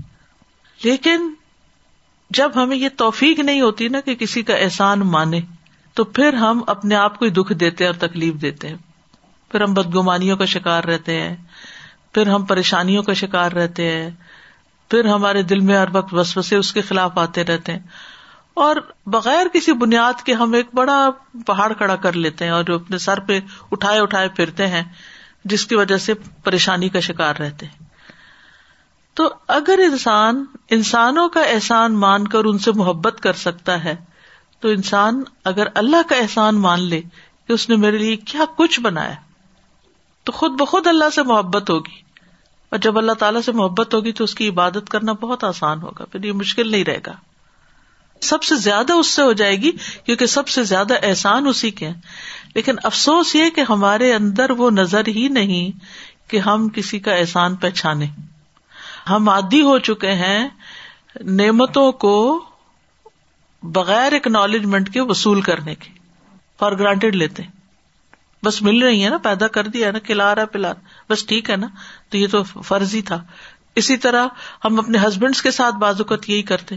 [0.83, 1.33] لیکن
[2.29, 5.39] جب ہمیں یہ توفیق نہیں ہوتی نا کہ کسی کا احسان مانے،
[5.93, 8.77] تو پھر ہم اپنے آپ کو ہی دکھ دیتے اور تکلیف دیتے ہیں۔
[9.51, 11.35] پھر ہم بدگمانیوں کا شکار رہتے ہیں،
[12.13, 14.09] پھر ہم پریشانیوں کا شکار رہتے ہیں،
[14.89, 17.79] پھر ہمارے دل میں ہر وقت وسوسے اس کے خلاف آتے رہتے ہیں۔
[18.53, 21.09] اور بغیر کسی بنیاد کے ہم ایک بڑا
[21.45, 23.39] پہاڑ کھڑا کر لیتے ہیں اور جو اپنے سر پہ
[23.71, 24.83] اٹھائے اٹھائے پھرتے ہیں،
[25.45, 27.85] جس کی وجہ سے پریشانی کا شکار رہتے ہیں۔
[29.13, 33.95] تو اگر انسان، انسانوں کا احسان مان کر ان سے محبت کر سکتا ہے،
[34.59, 37.01] تو انسان اگر اللہ کا احسان مان لے
[37.47, 39.13] کہ اس نے میرے لیے کیا کچھ بنایا،
[40.23, 42.01] تو خود بخود اللہ سے محبت ہوگی۔
[42.69, 46.05] اور جب اللہ تعالیٰ سے محبت ہوگی تو اس کی عبادت کرنا بہت آسان ہوگا،
[46.05, 47.13] پھر یہ مشکل نہیں رہے گا۔
[48.23, 49.71] سب سے زیادہ اس سے ہو جائے گی
[50.05, 52.01] کیونکہ سب سے زیادہ احسان اسی کے ہیں۔
[52.55, 55.79] لیکن افسوس یہ کہ ہمارے اندر وہ نظر ہی نہیں
[56.29, 58.07] کہ ہم کسی کا احسان پہچانے۔
[59.09, 60.49] ہم عادی ہو چکے ہیں
[61.25, 62.45] نعمتوں کو
[63.63, 65.89] بغیر اکنالجمنٹ کے وصول کرنے کے۔
[66.59, 67.43] فار گرانٹیڈ لیتے
[68.43, 70.73] بس مل رہی ہے نا، پیدا کر دیا نا، کھلا رہا پلا
[71.09, 71.67] بس ٹھیک ہے نا۔
[72.09, 73.23] تو یہ تو فرض ہی تھا۔
[73.75, 74.27] اسی طرح
[74.65, 76.75] ہم اپنے ہسبینڈس کے ساتھ بازوقت یہی کرتے۔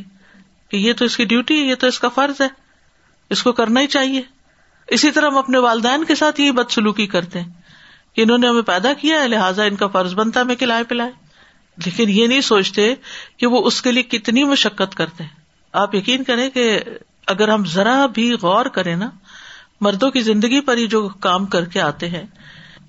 [0.69, 2.49] کہ یہ تو اس کی ڈیوٹی ہے، یہ تو اس کا فرض ہے۔
[3.31, 4.23] اس کو کرنا ہی چاہیے۔
[4.87, 7.49] اسی طرح ہم اپنے والدین کے ساتھ یہی بد سلوکی کرتے ہیں
[8.17, 10.85] کہ انہوں نے ہمیں پیدا کیا ہے، لہٰذا ان کا فرض بنتا ہے، ہمیں کھلائے
[10.85, 11.11] پلائے۔
[11.87, 12.95] لیکن یہ نہیں سوچتے
[13.37, 15.31] کہ وہ اس کے لیے کتنی مشقت کرتے ہیں۔
[15.73, 16.81] آپ یقین کریں کہ
[17.27, 19.11] اگر ہم ذرا بھی غور کریں نا،
[19.81, 22.25] مردوں کی زندگی پر ہی جو کام کر کے آتے ہیں،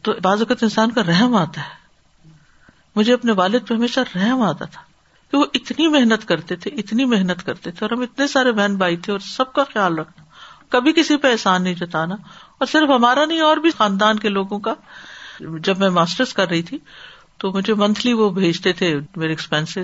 [0.02, 1.78] تو بعض اوقات انسان کا رحم آتا ہے۔
[2.96, 4.82] مجھے اپنے والد پہ ہمیشہ رحم آتا تھا۔
[5.32, 8.76] کہ وہ اتنی محنت کرتے تھے، اتنی محنت کرتے تھے، اور ہم اتنے سارے بہن
[8.76, 10.24] بھائی تھے اور سب کا خیال رکھنا۔
[10.70, 12.16] کبھی کسی پہ احسان نہیں جتانا۔
[12.58, 14.74] اور صرف ہمارا نہیں، اور بھی خاندان کے لوگوں کا۔
[15.60, 16.78] جب میں ماسٹرس کر رہی تھی،
[17.38, 19.78] تو مجھے منتھلی وہ بھیجتے تھے میرے ایکسپینس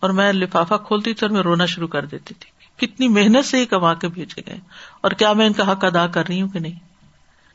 [0.00, 3.56] اور میں لفافہ کھولتی تھی اور میں رونا شروع کر دیتی تھی کتنی محنت سے
[3.58, 4.58] ہی کما کے بھیجے گئے۔
[5.00, 6.78] اور کیا میں ان کا حق ادا کر رہی ہوں کہ نہیں؟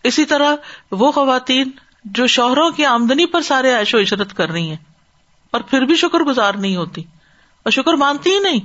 [0.04, 0.56] اسی طرح
[0.92, 1.72] وہ خواتین
[2.06, 4.78] جو شوہروں کی آمدنی پر سارے عیش و عشرت کر رہی ہیں
[5.54, 7.02] اور پھر بھی شکر گزار نہیں ہوتی
[7.66, 8.60] اور شکر مانتی ہی نہیں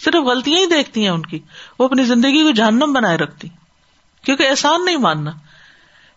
[0.00, 1.38] صرف غلطیاں ہی دیکھتی ہیں ان کی
[1.78, 3.48] وہ اپنی زندگی کو جہنم بنائے رکھتی
[4.24, 5.32] کیونکہ احسان نہیں ماننا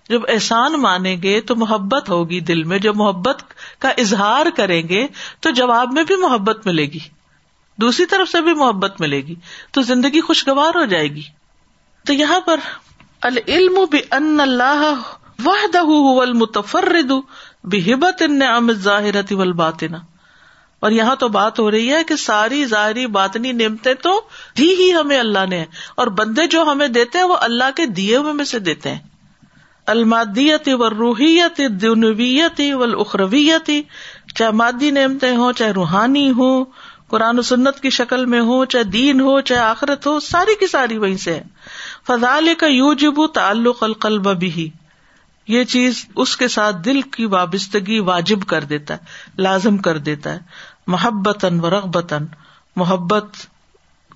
[0.10, 3.43] جب احسان مانیں گے تو محبت ہوگی دل میں جب محبت
[3.80, 5.06] کا اظہار کریں گے
[5.39, 7.00] تو جواب میں بھی محبت ملے گی
[7.78, 9.36] دوسری طرف سے بھی محبت ملے گی
[9.72, 11.22] تو زندگی خوشگوار ہو جائے گی
[12.06, 12.60] تو یہاں پر
[13.22, 13.78] العلم
[14.12, 14.84] ان اللہ
[15.46, 15.84] وحدہ
[16.22, 17.12] المتفرد
[17.63, 19.97] بحبت النعم الظاہرۃ والباطنہ۔
[20.80, 24.19] اور یہاں تو بات ہو رہی ہے کہ ساری ظاہری باطنی نعمتیں تو
[24.58, 25.63] دی ہی ہمیں اللہ نے،
[25.95, 28.99] اور بندے جو ہمیں دیتے ہیں وہ اللہ کے دیے ہوئے میں سے دیتے ہیں۔
[29.88, 33.69] المادیت و روحیت دنویت و اخرویت
[34.36, 36.65] چاہے مادی نعمتیں ہوں، چاہے روحانی ہوں،
[37.08, 40.67] قرآن و سنت کی شکل میں ہو چاہے دین ہو، چاہے آخرت ہو، ساری کی
[40.67, 41.39] ساری وہیں سے۔
[42.08, 44.69] فضال کا یو جبو تعلق القلب بھی
[45.48, 49.00] یہ چیز اس کے ساتھ دل کی وابستگی واجب کر دیتا ہے،
[49.38, 50.40] لازم کر دیتا ہے۔
[50.88, 52.26] محبت و رغبتاً،
[52.76, 53.26] محبت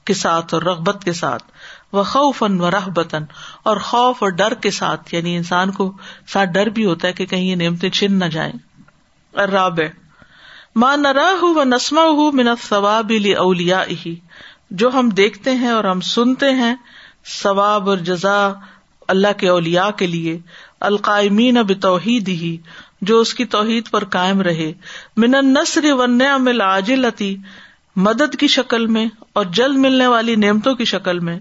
[0.06, 1.44] کے ساتھ اور رغبت کے ساتھ۔
[1.92, 3.24] وہ خوف ان و رحبتاً،
[3.63, 7.26] اور خوف اور ڈر کے ساتھ۔ یعنی انسان کو ساتھ ڈر بھی ہوتا ہے کہ
[7.26, 8.54] کہیں یہ نعمتیں چھن نہ جائیں۔
[9.38, 9.80] راب
[10.76, 14.16] ماں نرا ہوں و نسما ہوں منت ثواب اولیا ہی
[14.72, 16.76] جو ہم دیکھتے ہیں اور ہم سنتے ہیں،
[17.44, 18.54] ثواب اور جزا
[19.08, 20.40] اللہ کے اولیا کے لیے۔
[20.80, 22.58] القائمین اب توحید ہی
[23.02, 24.74] جو اس کی توحید پر قائم رہے۔
[25.18, 27.38] من نسر و نعم عاجلتی
[27.96, 31.40] مدد کی شکل میں اور جلد ملنے والی نعمتوں کی شکل میں۔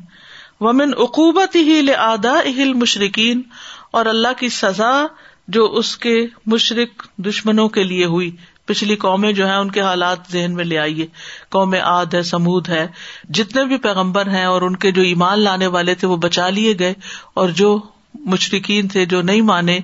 [0.60, 3.42] ومن عقوبت ہی لدا ہل مشرقین
[3.90, 5.06] اور اللہ کی سزا
[5.48, 10.18] جو اس کے مشرق دشمنوں کے لیے ہوئی۔ پچھلی قومیں جو ہیں، ان کے حالات
[10.32, 11.06] ذہن میں لے آئیے۔
[11.48, 12.86] قوم آد ہے، سمود ہے۔
[13.28, 16.74] جتنے بھی پیغمبر ہیں اور ان کے جو ایمان لانے والے تھے، وہ بچا لیے
[16.78, 16.94] گئے۔
[17.34, 17.80] اور جو
[18.24, 19.78] مشرقین تھے جو نہیں مانے،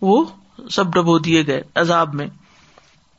[0.00, 0.24] وہ
[0.70, 2.26] سب ڈبو دیے گئے عذاب میں۔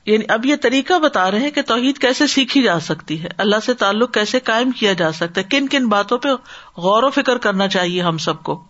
[0.05, 3.55] یعنی اب یہ طریقہ بتا رہے ہیں کہ توحید کیسے سیکھی جا سکتی ہے، اللہ
[3.65, 6.29] سے تعلق کیسے قائم کیا جا سکتا ہے، کن کن باتوں پہ
[6.77, 8.63] غور و فکر کرنا چاہیے ہم سب کو۔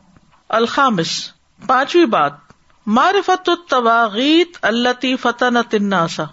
[0.49, 1.31] الخامس،
[1.67, 2.33] پانچویں بات،
[2.85, 6.23] معرفت التواغیت اللہ فتح تناسا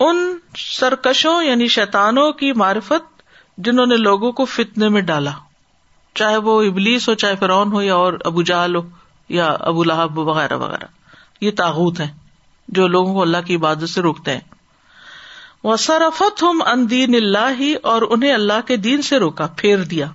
[0.00, 3.22] ان سرکشوں یعنی شیتانوں کی معرفت
[3.58, 5.30] جنہوں نے لوگوں کو فتنے میں ڈالا۔
[6.20, 8.82] چاہے وہ ابلیس ہو، چاہے فرعون ہو یا اور ابو جہل ہو
[9.28, 10.84] یا ابو لہب وغیرہ وغیرہ۔
[11.40, 12.12] یہ تاغت ہیں
[12.68, 14.40] جو لوگوں کو اللہ کی عبادت سے روکتے ہیں۔
[15.64, 20.06] وہ سرفت ہم اندین اللہ ہی اور انہیں اللہ کے دین سے روکا، پھیر دیا۔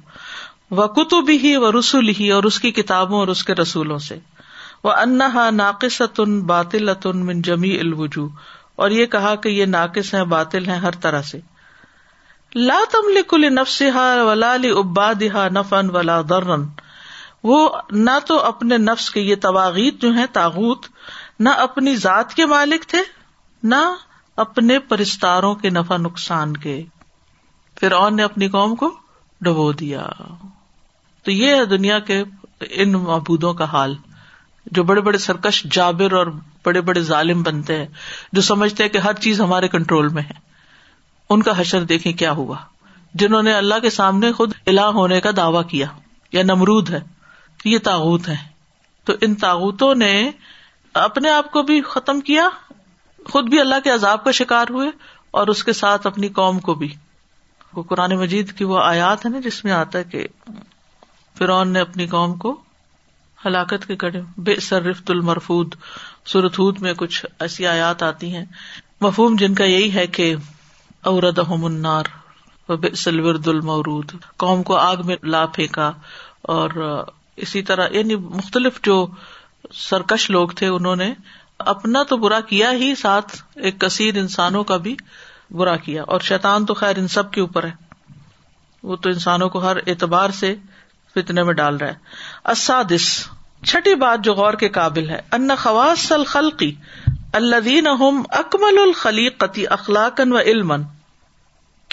[0.72, 4.20] وہ کتب ہی و رسول ہی اور اس کی کتابوں اور اس کے رسولوں سے۔
[4.84, 6.02] وہ انہا ناقص
[6.46, 8.28] باطل من جمی الوجو
[8.76, 11.40] اور یہ کہا کہ یہ ناقص ہے باطل ہے ہر طرح سے۔
[12.56, 13.82] لا تم لکل نفس
[14.28, 15.22] ولا اباد
[15.56, 16.62] نفن ولا درن
[17.44, 20.86] وہ نہ تو اپنے نفس کے یہ تواغیت جو ہے تاغت
[21.40, 22.98] نہ اپنی ذات کے مالک تھے،
[23.64, 23.96] نہ
[24.36, 26.84] اپنے پرستاروں کے نفع نقصان کے۔
[27.76, 28.98] پھر نے اپنی قوم کو
[29.42, 30.08] ڈبو دیا۔
[31.24, 32.24] تو یہ ہے دنیا کے
[32.70, 33.96] ان معبودوں کا حال،
[34.66, 36.28] جو بڑے بڑے سرکش، جابر اور
[36.64, 37.88] بڑے بڑے ظالم بنتے ہیں،
[38.32, 40.45] جو سمجھتے ہیں کہ ہر چیز ہمارے کنٹرول میں ہے۔
[41.30, 42.58] ان کا حشر دیکھیں کیا ہوا۔
[43.14, 45.88] جنہوں نے اللہ کے سامنے خود الہ ہونے کا دعوی کیا،
[46.32, 47.00] یا نمرود ہے،
[47.66, 48.36] یہ تاغت ہے
[49.04, 50.32] تو ان تاغتوں نے
[50.94, 52.48] اپنے آپ کو بھی ختم کیا،
[53.26, 54.90] خود بھی اللہ کے عذاب کا شکار ہوئے،
[55.32, 56.94] اور اس کے ساتھ اپنی قوم کو بھی۔
[57.74, 60.28] وہ قرآن مجید کی وہ آیات ہے نا، جس میں آتا ہے کہ
[61.38, 62.60] فرعون نے اپنی قوم کو
[63.46, 65.76] ہلاکت کے کڑے بے رفت المرفود۔
[66.26, 68.46] سرتھوت میں کچھ ایسی آیات آتی ہیں۔
[69.02, 70.36] مفہوم جن کا یہی ہے کہ
[71.06, 72.04] عورت منار
[72.70, 75.92] ورد المورود۔ قوم کو آگ میں لا پھینکا
[76.42, 76.70] اور
[77.36, 79.08] اسی طرح یعنی مختلف جو
[79.74, 81.14] سرکش لوگ تھے انہوں نے
[81.60, 84.96] اپنا تو برا کیا ہی، ساتھ ایک کثیر انسانوں کا بھی
[85.52, 87.72] برا کیا۔ اور شیطان تو خیر ان سب کے اوپر ہے۔
[88.84, 90.56] وہ تو انسانوں کو ہر اعتبار سے
[91.16, 91.96] فتنے میں ڈال رہا ہے۔
[92.46, 93.28] اسادس
[93.66, 96.76] چھٹی بات جو غور کے قابل ہے۔ ان خواص الخلقی
[97.34, 97.88] الدین
[98.30, 100.74] اکمل الخلیقتی اخلاقن و علم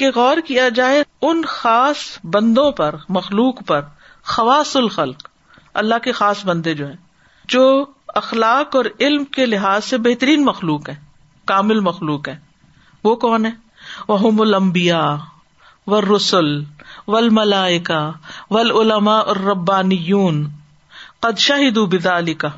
[0.02, 3.80] کہ غور کیا جائے ان خاص بندوں پر، مخلوق پر،
[4.24, 5.28] خواص الخلق،
[5.74, 6.96] اللہ کے خاص بندے جو ہیں،
[7.48, 7.84] جو
[8.14, 10.94] اخلاق اور علم کے لحاظ سے بہترین مخلوق ہے
[11.44, 12.38] کامل مخلوق ہے
[13.04, 13.50] وہ کون ہے
[14.08, 15.16] وہ المبیا
[15.86, 16.64] و رسول
[17.08, 18.00] ول ملائکا
[18.50, 20.12] ول علما اور ربانی
[21.20, 22.48] قد شاہد بدالی کا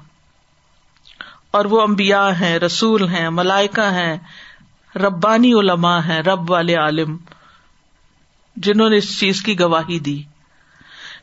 [1.50, 4.16] اور وہ امبیا ہیں، رسول ہیں ملائکا ہیں،
[4.96, 7.16] ربانی علما ہیں، رب والے عالم۔
[8.56, 10.22] جنہوں نے اس چیز کی گواہی دی۔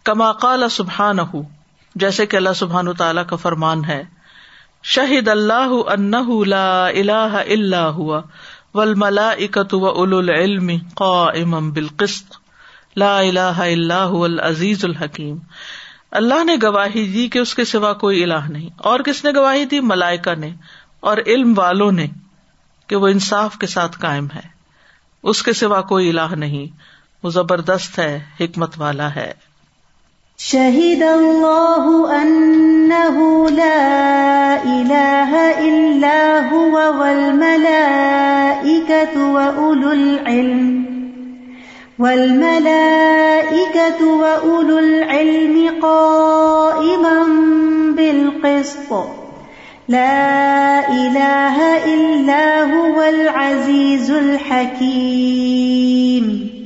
[0.03, 1.17] کما قال سبحان
[1.95, 4.03] جیسے کہ اللہ سبحان تعالیٰ کا فرمان ہے
[4.83, 6.11] شہید اللہ ان
[6.47, 8.21] لا الہ الا ہوا
[8.73, 11.25] ول اکت و اول العلم قا
[11.73, 12.33] بالقسط،
[12.95, 15.37] لا الہ الا هو العزیز الحکیم۔
[16.11, 19.65] اللہ نے گواہی دی کہ اس کے سوا کوئی الہ نہیں۔ اور کس نے گواہی
[19.65, 20.49] دی؟ ملائکا نے۔
[20.99, 22.07] اور علم والوں نے
[22.87, 24.47] کہ وہ انصاف کے ساتھ قائم ہے۔
[25.23, 26.65] اس کے سوا کوئی الہ نہیں۔
[27.23, 29.33] وہ زبردست ہے، حکمت والا ہے۔
[30.37, 40.83] شہید اللہ انه لا الہ الا هو والملائکة وأولو العلم۔
[41.99, 48.93] والملائکة وأولو العلم قائما بالقسط۔
[49.89, 56.60] لا الہ الا هو العزیز الحکیم۔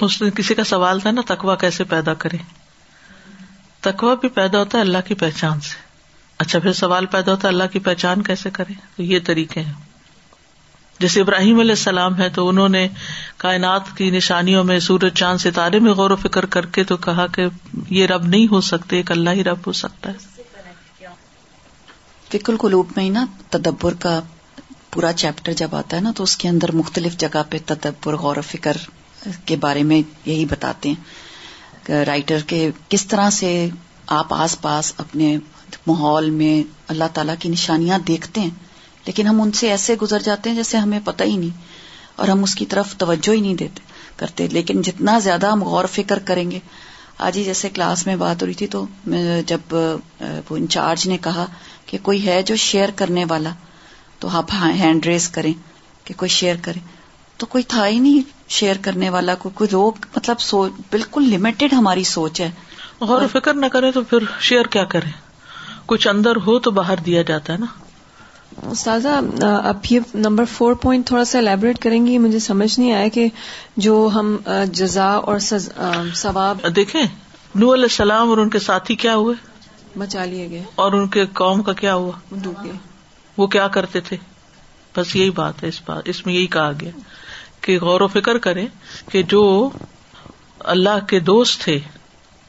[0.00, 2.36] اس کسی کا سوال تھا نا تکوا کیسے پیدا کرے
[3.80, 5.76] تکوا بھی پیدا ہوتا ہے اللہ کی پہچان سے۔
[6.38, 9.72] اچھا پھر سوال پیدا ہوتا ہے اللہ کی پہچان کیسے کرے تو یہ طریقے ہیں۔
[10.98, 12.88] جیسے ابراہیم علیہ السلام ہے تو انہوں نے
[13.36, 17.26] کائنات کی نشانیوں میں، سورج، چاند، ستارے میں غور و فکر کر کے تو کہا
[17.26, 17.46] کہ
[17.90, 20.30] یہ رب نہیں ہو سکتے، ایک اللہ ہی رب ہو سکتا ہے۔
[22.28, 24.20] فکل قلوب میں ہی نا تدبر کا
[24.90, 28.36] پورا چیپٹر جب آتا ہے نا، تو اس کے اندر مختلف جگہ پہ تدبر، غور
[28.36, 28.76] و فکر
[29.46, 33.68] کے بارے میں یہی بتاتے ہیں رائٹر کے کس طرح سے
[34.06, 35.36] آپ آس پاس اپنے
[35.86, 38.50] ماحول میں اللہ تعالی کی نشانیاں دیکھتے ہیں،
[39.06, 41.58] لیکن ہم ان سے ایسے گزر جاتے ہیں جیسے ہمیں پتہ ہی نہیں
[42.16, 43.82] اور ہم اس کی طرف توجہ ہی نہیں دیتے،
[44.16, 46.58] کرتے، لیکن جتنا زیادہ ہم غور فکر کریں گے۔
[47.18, 48.84] آج ہی جیسے کلاس میں بات ہو رہی تھی تو
[49.46, 51.46] جب وہ انچارج نے کہا
[51.86, 53.50] کہ کوئی ہے جو شیئر کرنے والا،
[54.18, 55.52] تو آپ ہینڈ ریز کریں
[56.04, 56.80] کہ کوئی شیئر کرے۔
[57.40, 61.72] تو کوئی تھا ہی نہیں شیئر کرنے والا کو کوئی لوگ مطلب سوچ بالکل لمیٹڈ
[61.72, 62.50] ہماری سوچ ہے۔
[63.00, 65.10] غور و فکر نہ کرے تو پھر شیئر کیا کرے
[65.86, 67.66] کچھ اندر ہو تو باہر دیا جاتا ہے نا۔
[68.70, 69.08] استاذہ
[69.64, 73.26] اب یہ نمبر فور پوائنٹ تھوڑا سا الیبوریٹ کریں گی مجھے سمجھ نہیں آیا کہ
[73.76, 74.36] جو ہم
[74.72, 75.38] جزا اور
[76.14, 77.02] ثواب دیکھیں
[77.54, 79.34] نو علیہ السلام اور ان کے ساتھی کیا ہوئے؟
[79.98, 82.72] بچا لیے گئے۔ اور ان کے قوم کا کیا ہوا؟ ڈوب گئے۔
[83.36, 84.16] وہ کیا کرتے تھے؟
[84.96, 86.90] بس یہی بات ہے اس بات اس میں یہی کہا گیا۔
[87.60, 88.66] کہ غور و فکر کریں
[89.12, 89.70] کہ جو
[90.58, 91.78] اللہ کے دوست تھے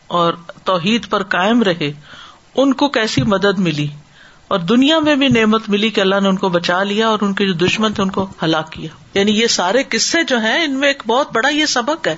[0.08, 1.92] اور توحید پر قائم رہے،
[2.56, 3.88] ان کو کیسی مدد ملی؟
[4.48, 7.34] اور دنیا میں بھی نعمت ملی کہ اللہ نے ان کو بچا لیا اور ان
[7.34, 10.72] کے جو دشمن تھے، ان کو ہلاک کیا۔ یعنی یہ سارے قصے جو ہیں، ان
[10.72, 12.16] میں ایک بہت بڑا یہ سبق ہے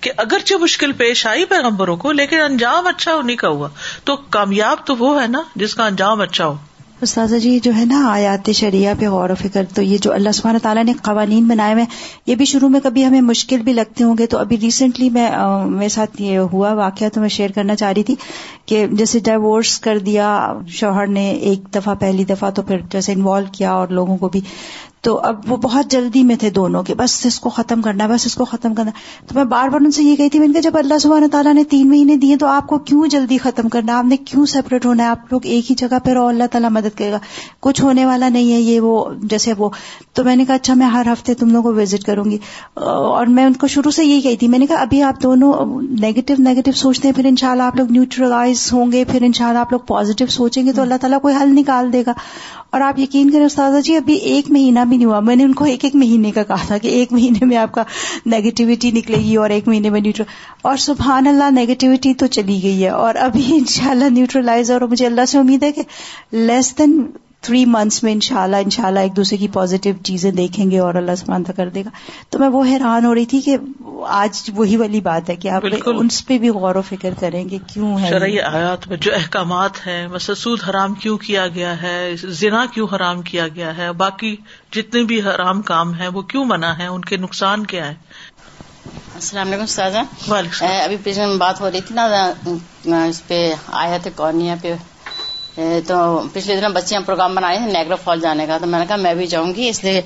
[0.00, 3.68] کہ اگرچہ مشکل پیش آئی پیغمبروں کو، لیکن انجام اچھا انہیں کا ہوا۔
[4.04, 6.56] تو کامیاب تو وہ ہے نا جس کا انجام اچھا ہو۔
[7.02, 10.32] استاذہ جی جو ہے نا آیات شریعہ پہ غور و فکر، تو یہ جو اللہ
[10.34, 11.84] سبحانہ تعالیٰ نے قوانین بنائے ہوئے
[12.26, 15.30] یہ بھی شروع میں کبھی ہمیں مشکل بھی لگتے ہوں گے۔ تو ابھی ریسنٹلی میں
[15.66, 18.14] میرے ساتھ یہ ہوا واقعہ تو میں شیئر کرنا چاہ رہی تھی
[18.66, 23.46] کہ جیسے ڈائیورس کر دیا، شوہر نے ایک دفعہ پہلی دفعہ تو پھر جیسے انوالو
[23.52, 24.40] کیا اور لوگوں کو بھی۔
[25.02, 28.26] تو اب وہ بہت جلدی میں تھے دونوں کے۔ بس اس کو ختم کرنا بس
[28.26, 28.90] اس کو ختم کرنا
[29.26, 31.54] تو میں بار بار ان سے یہ کہی تھی، میں نے جب اللہ سبحانہ تعالیٰ
[31.54, 34.86] نے تین مہینے دیے تو آپ کو کیوں جلدی ختم کرنا آپ نے کیوں سیپریٹ
[34.86, 37.18] ہونا ہے؟ آپ لوگ ایک ہی جگہ پہ رہو، اللہ تعالیٰ مدد کرے گا۔
[37.60, 39.70] کچھ ہونے والا نہیں ہے، یہ وہ، جیسے وہ۔
[40.12, 42.38] تو میں نے کہا اچھا میں ہر ہفتے تم لوگوں کو وزٹ کروں گی۔
[42.76, 45.82] اور میں ان کو شروع سے یہی کہی تھی، میں نے کہا، ابھی آپ دونوں
[46.00, 49.32] نیگیٹو نیگیٹو سوچتے ہیں، پھر ان شاء اللہ آپ لوگ نیوٹرلائز ہوں گے، پھر ان
[49.32, 52.12] شاء اللہ آپ لوگ پازیٹو سوچیں گے تو اللہ تعالیٰ کوئی حل نکال دے گا۔
[52.72, 55.52] اور آپ یقین کریں استاذہ جی ابھی ایک مہینہ بھی نہیں ہوا۔ میں نے ان
[55.52, 57.82] کو ایک ایک مہینے کا کہا تھا کہ ایک مہینے میں آپ کا
[58.26, 60.26] نیگیٹیوٹی نکلے گی اور ایک مہینے میں نیوٹرل
[60.62, 64.80] اور سبحان اللہ نیگیٹیوٹی تو چلی گئی ہے۔ اور ابھی ان شاء اللہ نیوٹرلائز اور
[64.80, 65.82] مجھے اللہ سے امید ہے کہ
[66.32, 67.02] لیس دین
[67.42, 70.70] تھری منتھس میں ان شاء اللہ ان شاء اللہ ایک دوسرے کی پازیٹیو چیزیں دیکھیں
[70.70, 71.90] گے اور اللہ سمانتا کر دے گا۔
[72.30, 73.56] تو میں وہ حیران ہو رہی تھی کہ
[74.06, 77.58] آج وہی والی بات ہے کہ آپ ان پہ بھی غور و فکر کریں گے
[77.72, 82.66] کیوں ہے شرعی آیات میں جو احکامات ہیں مسود حرام کیوں کیا گیا ہے زنا
[82.66, 84.36] کیوں حرام کیا گیا ہے باقی
[84.72, 87.94] جتنے بھی حرام کام ہیں وہ کیوں منع ہے ان کے نقصان کیا ہے
[89.14, 89.98] السلام علیکم استاذہ۔
[90.84, 94.74] ابھی پیچھے بات ہو رہی تھی نا اس پہ آیا تھے کورنیا پہ۔
[95.86, 95.96] تو
[96.32, 99.14] پچھلے دنوں بچیاں پروگرام بنائے ہیں نیگرو فال جانے کا، تو میں نے کہا میں
[99.14, 100.02] بھی جاؤں گی، اس لیے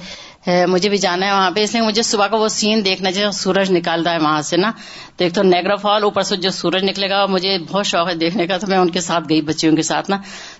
[0.47, 3.31] مجھے بھی جانا ہے وہاں پہ اس لیے مجھے صبح کا وہ سین دیکھنا چاہیے
[3.31, 4.71] سورج نکال رہا ہے وہاں سے نا
[5.17, 8.15] تو ایک تو نیگرا فال اوپر سے جو سورج نکلے گا مجھے بہت شوق ہے
[8.15, 10.17] دیکھنے کا تو میں ان کے ساتھ گئی بچیوں کے ساتھ نا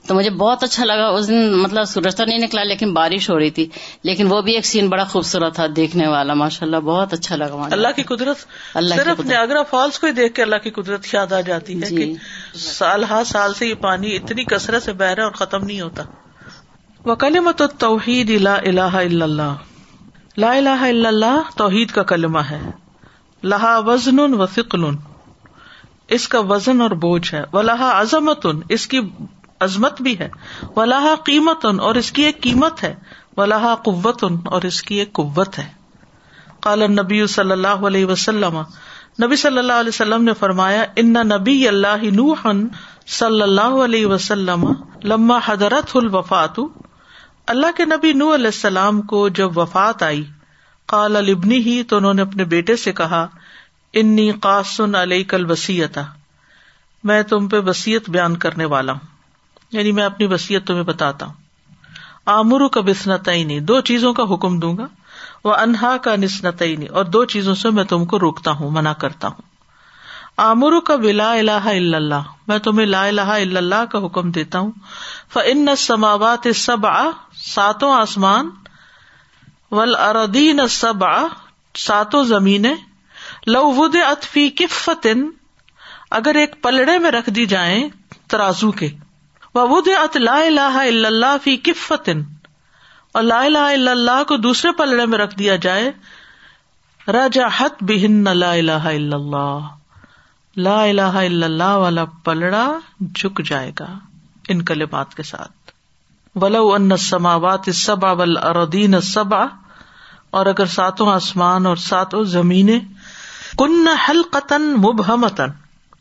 [0.07, 3.39] تو مجھے بہت اچھا لگا۔ اس دن مطلب سورج تو نہیں نکلا لیکن بارش ہو
[3.39, 3.69] رہی تھی۔
[4.03, 7.69] لیکن وہ بھی ایک سین بڑا خوبصورت تھا دیکھنے والا ماشاء اللہ بہت اچھا لگا
[7.71, 8.37] اللہ کی قدرت۔
[8.75, 11.89] اللہ صرف نیاگرا فالس کو ہی دیکھ کے اللہ کی قدرت یاد آ جاتی ہے
[11.89, 12.15] جی۔
[12.59, 15.81] سال ہر سال سے یہ پانی اتنی کثرت سے بہ رہا ہے اور ختم نہیں
[15.81, 16.03] ہوتا۔
[17.05, 19.53] وکلمت توحید الا الہ الا اللہ
[20.37, 22.71] لا الہ الا اللہ توحید کا کلمہ ہے۔
[23.45, 24.85] لہا وزن و فکل
[26.09, 29.01] اس کا وزن اور بوجھ ہے۔ وہ لہا عظمت اس کی
[29.61, 30.29] عظمت بھی ہے۔
[30.77, 32.95] وہ لہا قیمت اور اس کی ایک قیمت ہے۔
[33.37, 35.69] وہ لہا قوت اور اس کی ایک قوت ہے۔
[36.61, 38.63] قال نبی صلی اللہ علیہ وسلم۔
[39.25, 42.67] نبی صلی اللہ علیہ وسلم نے فرمایا، ان نبی اللہ نوحن
[43.07, 44.73] صلی اللہ علیہ وسلم
[45.05, 46.61] لما حضرت الوفات
[47.47, 50.25] اللہ کے نبی نو علیہ السلام کو جب وفات آئی
[50.87, 53.27] کال البنی ہی تو انہوں نے اپنے بیٹے سے کہا،
[53.93, 55.99] انی قاسن علیہ کل وسیعت
[57.05, 59.07] میں تم پہ وسیعت بیان کرنے والا ہوں۔
[59.73, 61.35] یعنی میں اپنی وسیعت تمہیں بتاتا ہوں۔
[62.27, 63.29] آمر کا بسنت
[63.63, 64.87] دو چیزوں کا حکم دوں گا۔
[65.45, 69.29] وہ انہا کا نسنت اور دو چیزوں سے میں تم کو روکتا ہوں، منع کرتا
[69.29, 69.43] ہوں۔
[70.37, 74.71] آمر کا بلا الہ اللہ، میں تمہیں لا الہ الا اللہ کا حکم دیتا ہوں۔
[75.33, 76.87] فن سماوات سب
[77.47, 78.51] ساتوں آسمان
[79.73, 82.75] ول اردین ساتوں زمینیں،
[83.47, 85.25] لو ود اطفی کفتن،
[86.11, 87.89] اگر ایک پلڑے میں رکھ دی جائیں
[88.29, 88.89] ترازو کے۔
[89.55, 92.23] ود ات لا الہ الا اللہ فی کفتن،
[93.15, 95.91] اور لا الہ الا اللہ کو دوسرے پلڑے میں رکھ دیا جائے۔
[97.09, 99.69] راجا حت بہن لا الہ الا اللہ،
[100.57, 102.67] لا الہ الا اللہ والا پلڑا
[103.15, 103.93] جھک جائے گا
[104.49, 105.56] ان کلمات کے ساتھ۔
[106.37, 109.45] ولو ان سماوات سبا ول اردین سبا
[110.31, 112.79] اور اگر ساتوں آسمان اور ساتوں زمینیں
[113.59, 115.51] کن حلقتن مبہمتن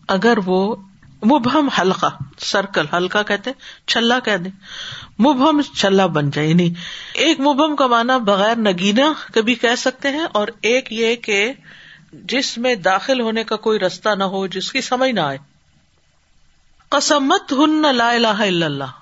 [0.07, 0.75] اگر وہ
[1.23, 2.05] مبہم حلقہ،
[2.37, 3.51] سرکل ہلکا کہتے
[3.87, 4.51] چھلا کہ دیں،
[5.19, 6.73] مبہم چھلا بن جائے یعنی
[7.13, 11.53] ایک مبہم کا مانا بغیر نگینا کبھی کہہ سکتے ہیں، اور ایک یہ کہ
[12.13, 15.37] جس میں داخل ہونے کا کوئی رستہ نہ ہو، جس کی سمجھ نہ آئے۔
[16.89, 18.93] قسمت ہن لا الہ الا اللہ۔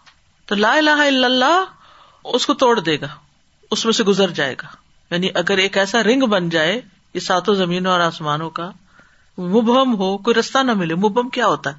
[0.46, 1.64] تو لا الہ الا اللہ
[2.24, 3.08] اس کو توڑ دے گا،
[3.72, 4.68] اس میں سے گزر جائے گا۔
[5.12, 6.82] یعنی اگر ایک ایسا رنگ بن جائے
[7.14, 8.72] یہ ساتوں زمینوں اور آسمانوں کا،
[9.38, 11.76] مبہم ہو، کوئی رستہ نہ ملے، مبہم کیا ہوتا؟ ہے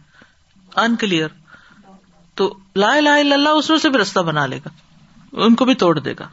[0.77, 1.29] ان کلیئر
[2.35, 4.71] تو لا الہ الا اللہ اس میں سے بھی رستہ بنا لے گا،
[5.33, 6.29] ان کو بھی توڑ دے گا۔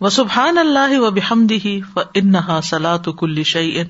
[0.00, 3.82] وہ سبحان اللہ و بحمدی ہی و انہا سلاۃ کل شعی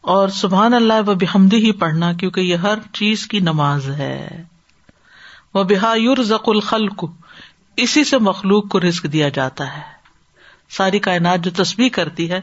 [0.00, 4.44] اور سبحان اللہ و بحمدی ہی پڑھنا، کیونکہ یہ ہر چیز کی نماز ہے۔
[5.54, 7.04] وہ بحا یور الخلق۔
[7.76, 9.82] اسی سے مخلوق کو رسک دیا جاتا ہے۔
[10.70, 12.40] ساری کائنات جو تصویر کرتی ہے،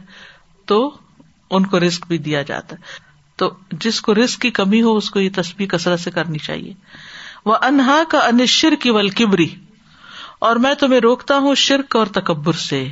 [0.65, 0.98] تو
[1.50, 2.82] ان کو رسک بھی دیا جاتا ہے۔
[3.36, 6.74] تو جس کو رسک کی کمی ہو، اس کو یہ تصویر کثرت سے کرنی چاہیے۔
[7.45, 9.50] وہ انہا کا انشر کی ولکبری
[10.39, 12.89] اور میں تمہیں روکتا ہوں شرک اور تکبر سے۔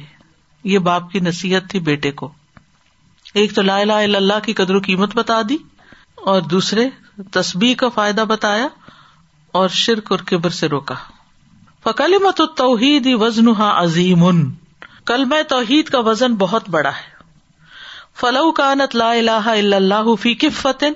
[0.64, 2.32] یہ باپ کی نصیحت تھی بیٹے کو۔
[3.34, 5.58] ایک تو لا الہ الا اللہ کی قدر و قیمت بتا دی۔
[6.16, 6.90] اور دوسرے،
[7.32, 8.68] تسبیح کا فائدہ بتایا۔
[9.52, 10.96] اور شرک اور کبر سے روکا۔
[11.84, 14.52] فکلی مت توحید وزن عظیم
[15.06, 17.18] کل میں توحید کا وزن بہت بڑا ہے۔
[18.16, 20.94] فلو کانت لا الہ الا اللہ فی کفتن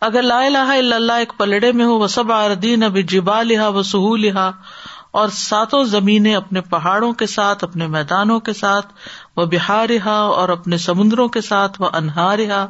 [0.00, 3.68] اگر لا الہ الا اللہ ایک پلڑے میں ہو وہ سب اردین اب جبا لہا
[3.68, 4.50] و سہو لہا
[5.12, 8.86] اور ساتوں زمینیں اپنے پہاڑوں کے ساتھ، اپنے میدانوں کے ساتھ،
[9.36, 12.66] وہ بہارہا اور اپنے سمندروں کے ساتھ، وہ انہارہا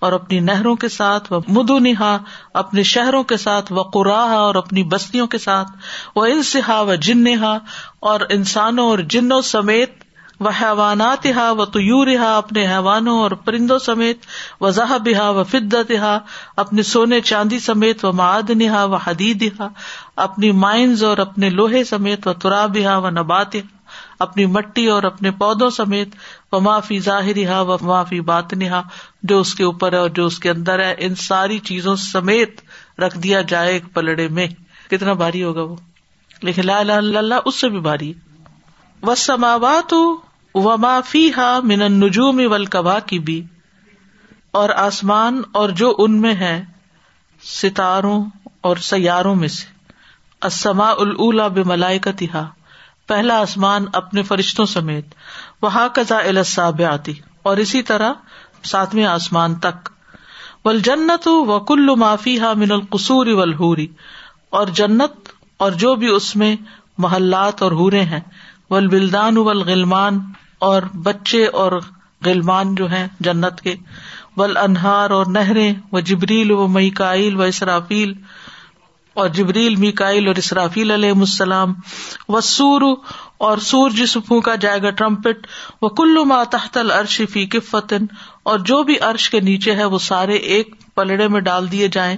[0.00, 2.18] اور اپنی نہروں کے ساتھ، وہ مدنہا
[2.54, 5.70] اپنے شہروں کے ساتھ، وہ قراہا اور اپنی بستیوں کے ساتھ،
[6.16, 7.58] وہ انسہا و جنہا
[8.00, 10.05] اور انسانوں اور جنوں سمیت
[10.40, 14.18] وہ حیوانات ہا و تیور ہا اپنے حیوانوں اور پرندوں سمیت،
[14.60, 16.18] و ذہب ہا و فدت ہا
[16.56, 19.68] اپنے سونے چاندی سمیت، و معدن ہا و حدید ہا
[20.16, 23.56] اپنی مائنز اور اپنے لوہے سمیت، و تراب ہا و نبات
[24.18, 26.08] اپنی مٹی اور اپنے پودوں سمیت،
[26.52, 28.82] و معافی ظاہر ہا و معافی بات نہا
[29.22, 32.60] جو اس کے اوپر ہے اور جو اس کے اندر ہے، ان ساری چیزوں سمیت
[33.00, 34.46] رکھ دیا جائے ایک پلڑے میں۔
[34.90, 35.76] کتنا بھاری ہوگا وہ۔
[36.42, 38.12] لیکن لا اللہ، اس سے بھی بھاری۔
[39.02, 39.94] وہ سماوات
[40.56, 42.66] و معافی ہا من نجوم ول
[43.06, 43.44] کی بھی
[44.50, 46.64] اور آسمان اور جو ان میں ہے،
[47.42, 48.24] ستاروں
[48.60, 49.66] اور سیاروں میں سے۔
[50.42, 52.26] اسما الا ب ملائکتی
[53.06, 55.06] پہلا آسمان اپنے فرشتوں سمیت۔
[55.62, 58.12] وہاں کزا الصاب آتی اور اسی طرح
[58.62, 59.88] ساتویں آسمان تک۔
[60.64, 63.86] ول جنت و کل معافی ہا من القصور ولہوری
[64.50, 66.56] اور جنت اور جو بھی اس میں
[66.98, 68.20] محلات اور ہورے ہیں۔
[68.70, 70.18] ول بلدان غلمان
[70.66, 71.72] اور بچے اور
[72.24, 73.74] غلمان جو ہیں جنت کے۔
[74.36, 78.12] ول انہار اور نہریں و جبریل و میکائل و اسرافیل۔
[79.14, 81.74] اور جبریل میکائل اور اسرافیل علیہ السلام۔
[82.28, 82.82] و سور
[83.38, 85.46] اور سور جس پھونکا جائے گا ٹرمپٹ۔
[85.82, 88.06] وہ کلو ما تحت العرش فی کفتن
[88.42, 92.16] اور جو بھی عرش کے نیچے ہے، وہ سارے ایک پلڑے میں ڈال دیے جائیں۔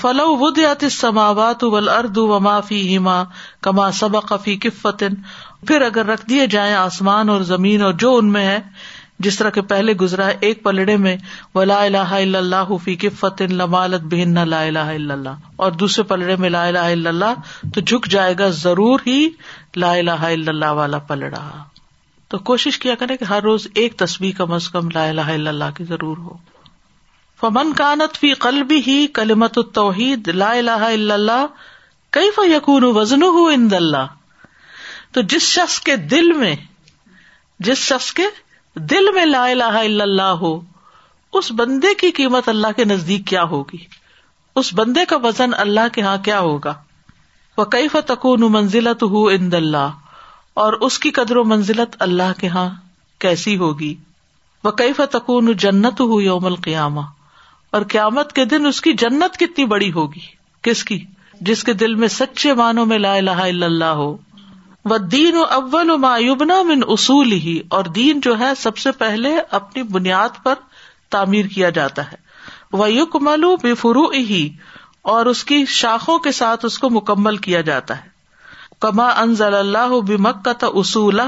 [0.00, 3.22] فلو ودیات سماوات ول اردو و معافی ہما
[3.62, 5.14] کما سبق فی کفتن
[5.62, 8.58] پھر اگر رکھ دیے جائیں آسمان اور زمین اور جو ان میں ہے،
[9.18, 11.16] جس طرح کے پہلے گزرا ہے ایک پلڑے میں
[11.54, 16.36] وہ الہ الا اللہ فی کفت لمالت بہن لا الہ الا اللہ اور دوسرے پلڑے
[16.36, 17.34] میں لا الہ الا اللہ
[17.74, 19.28] تو جھک جائے گا ضرور ہی
[19.76, 21.50] لا الہ الا اللہ والا پلڑا۔
[22.28, 25.50] تو کوشش کیا کرے کہ ہر روز ایک تصویر کم از کم لا الہ الا
[25.50, 26.36] اللہ کی ضرور ہو۔
[27.40, 31.46] فمن کانت فی قلبی ہی کلمت التوحید لا الہ الا اللہ
[32.10, 34.14] کئی فیقون وزن ہو اند اللہ
[35.16, 36.56] تو جس شخص کے دل میں
[37.60, 38.22] جس شخص کے
[38.76, 40.60] دل میں لا الہ الا اللہ ہو،
[41.32, 43.76] اس بندے کی قیمت اللہ کے نزدیک کیا ہوگی؟
[44.56, 46.74] اس بندے کا وزن اللہ کے ہاں کیا ہوگا؟
[47.58, 49.90] وہ کئی فتکون منزلت ہو اند اللہ؟
[50.54, 52.70] اور اس کی قدر و منزلت اللہ کے ہاں
[53.18, 53.94] کیسی ہوگی؟
[54.64, 57.00] وہ کئی فتکون جنت ہو یوم القیامہ؟
[57.70, 60.26] اور قیامت کے دن اس کی جنت کتنی بڑی ہوگی؟
[60.62, 61.04] کس کی؟
[61.40, 64.16] جس کے دل میں سچے معنوں میں لا الہ الا اللہ ہو۔
[64.90, 68.92] وہ دین و اول و معیوبنا من اصول ہی اور دین جو ہے سب سے
[68.92, 70.54] پہلے اپنی بنیاد پر
[71.10, 72.16] تعمیر کیا جاتا ہے۔
[72.72, 74.48] وہ یق ملو بے فرو ہی
[75.02, 78.16] اور اس کی شاخوں کے ساتھ اس کو مکمل کیا جاتا ہے۔
[78.80, 81.20] کما انزل اللہ بھی مکہ تا اصول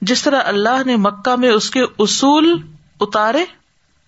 [0.00, 2.60] جس طرح اللہ نے مکہ میں اس کے اصول
[3.00, 3.44] اتارے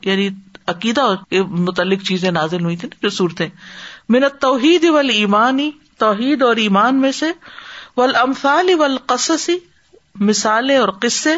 [0.02, 0.28] یعنی
[0.66, 3.48] عقیدہ کے متعلق چیزیں نازل ہوئی تھی جو صورتیں۔
[4.08, 7.26] منت توحید ول ایمانی توحید اور ایمان میں سے
[7.98, 8.96] ول امفال ول
[10.14, 11.36] مثالیں اور قصے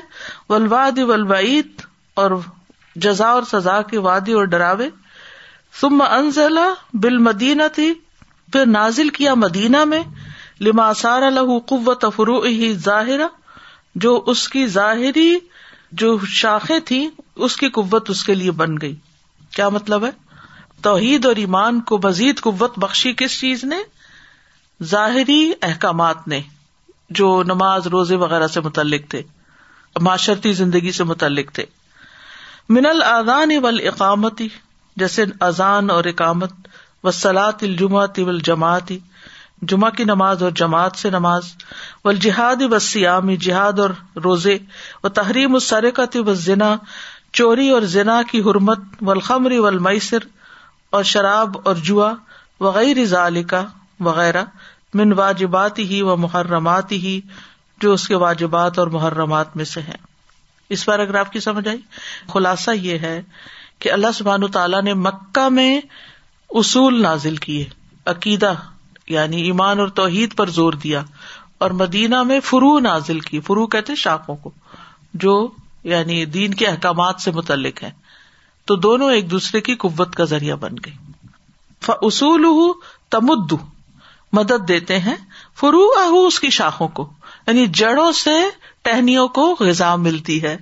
[0.49, 1.81] ولواد ولوعید
[2.15, 2.31] اور
[2.97, 4.89] جزا اور سزا کے وادی اور ڈراوے۔
[5.81, 7.95] ثم انزلہ بال مدینہ تھی
[8.53, 10.03] پھر نازل کیا مدینہ میں،
[10.61, 13.29] لما سار لہو قوت فرو ہی ظاہرہ،
[13.95, 15.39] جو اس کی ظاہری
[15.93, 18.97] جو شاخیں تھی اس کی قوت اس کے لیے بن گئی۔
[19.51, 20.11] کیا مطلب ہے؟
[20.83, 23.77] توحید اور ایمان کو مزید قوت بخشی کس چیز نے؟
[24.83, 26.41] ظاہری احکامات نے
[27.11, 29.23] جو نماز روزے وغیرہ سے متعلق تھے،
[30.01, 31.65] معاشرتی زندگی سے متعلق تھے۔
[32.69, 34.49] من الآذان والاقامتی،
[34.97, 36.53] جیسے اذان اور اقامت
[37.05, 38.99] و سلاط الجماعتی و جماعتی
[39.63, 41.43] جمعہ کی نماز اور جماعت سے نماز
[42.05, 43.91] و جہاد و سیامی جہاد اور
[44.25, 44.59] روزے
[45.05, 46.77] و تحریم السرکت و ذنا
[47.33, 50.19] چوری اور ذنا کی حرمت و الخمری و المسر
[50.91, 52.13] اور شراب اور جوا،
[52.61, 53.65] وغیر ذالکا
[54.01, 54.45] وغیرہ۔
[54.95, 57.21] من واجبات ہی و محرمات ہی
[57.81, 60.01] جو اس کے واجبات اور محرمات میں سے ہیں۔
[60.69, 61.81] اس پیراگراف کی سمجھ آئی،
[62.29, 63.23] خلاصہ یہ ہے
[63.79, 65.81] کہ اللہ سبحان تعالیٰ نے مکہ میں
[66.51, 67.65] اصول نازل کیے،
[68.07, 68.53] عقیدہ
[69.09, 71.03] یعنی ایمان اور توحید پر زور دیا
[71.59, 74.51] اور مدینہ میں فرو نازل کی۔ فرو کہتے شاخوں کو،
[75.15, 75.49] جو
[75.85, 77.91] یعنی دین کے احکامات سے متعلق ہے
[78.65, 80.93] تو دونوں ایک دوسرے کی قوت کا ذریعہ بن گئی
[81.89, 82.45] اصول
[83.11, 83.53] تمد
[84.33, 85.17] مدد دیتے ہیں
[85.55, 87.11] فرو اہ اس کی شاخوں کو
[87.47, 88.43] یعنی جڑوں سے
[88.83, 90.57] ٹہنیوں کو غذا ملتی ہے۔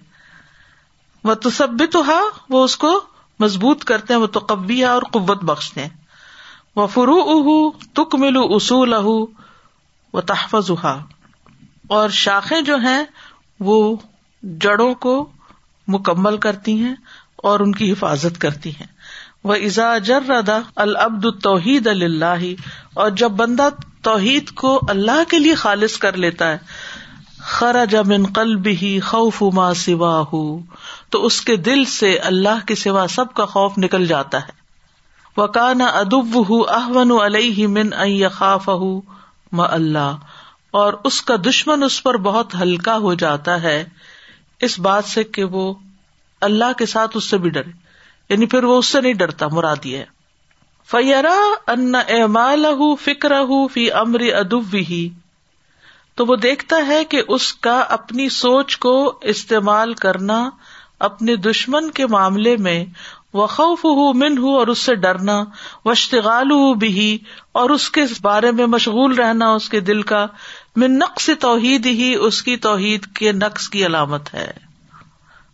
[1.24, 3.00] وہ تصبت ہا وہ اس کو
[3.40, 4.38] مضبوط کرتے ہیں وہ تو
[4.88, 5.88] اور قوت بخشتے ہیں۔
[6.76, 9.06] وہ فرو اہ تک ملو اصول اہ
[10.12, 10.70] وہ تحفظ
[11.88, 13.04] اور شاخیں جو ہیں،
[13.60, 13.96] وہ
[14.42, 15.28] جڑوں کو
[15.88, 16.94] مکمل کرتی ہیں
[17.36, 18.86] اور ان کی حفاظت کرتی ہیں۔
[19.44, 22.44] وہ ازا جردا العبد توحید اللہ
[22.94, 23.68] اور جب بندہ
[24.02, 26.58] توحید کو اللہ کے لیے خالص کر لیتا ہے
[27.38, 30.58] خرا من قلب ہی خوف ما سوا ہو
[31.10, 34.52] تو اس کے دل سے اللہ کے سوا سب کا خوف نکل جاتا ہے۔
[35.36, 37.90] وہ کانا ادب ہُ احون علیہ من
[38.32, 38.68] خاف
[39.52, 40.16] م اللہ
[40.70, 43.84] اور اس کا دشمن اس پر بہت ہلکا ہو جاتا ہے،
[44.60, 45.74] اس بات سے کہ وہ
[46.40, 47.87] اللہ کے ساتھ اس سے بھی ڈرے۔
[48.28, 50.04] یعنی پھر وہ اس سے نہیں ڈرتا، مراد یہ
[50.90, 52.64] فیرا ان اعمال
[53.00, 53.32] فکر
[53.72, 55.08] فی امر ادب ہی
[56.14, 60.50] تو وہ دیکھتا ہے کہ اس کا اپنی سوچ کو استعمال کرنا
[60.98, 62.84] اپنے دشمن کے معاملے میں
[63.34, 65.44] وخوف ہُو من ہوں اور اس سے ڈرنا
[65.84, 67.18] وشتغال بھی
[67.52, 70.26] اور اس کے بارے میں مشغول رہنا اس کے دل کا،
[70.76, 74.50] من نقص توحید ہی اس کی توحید کے نقص کی علامت ہے۔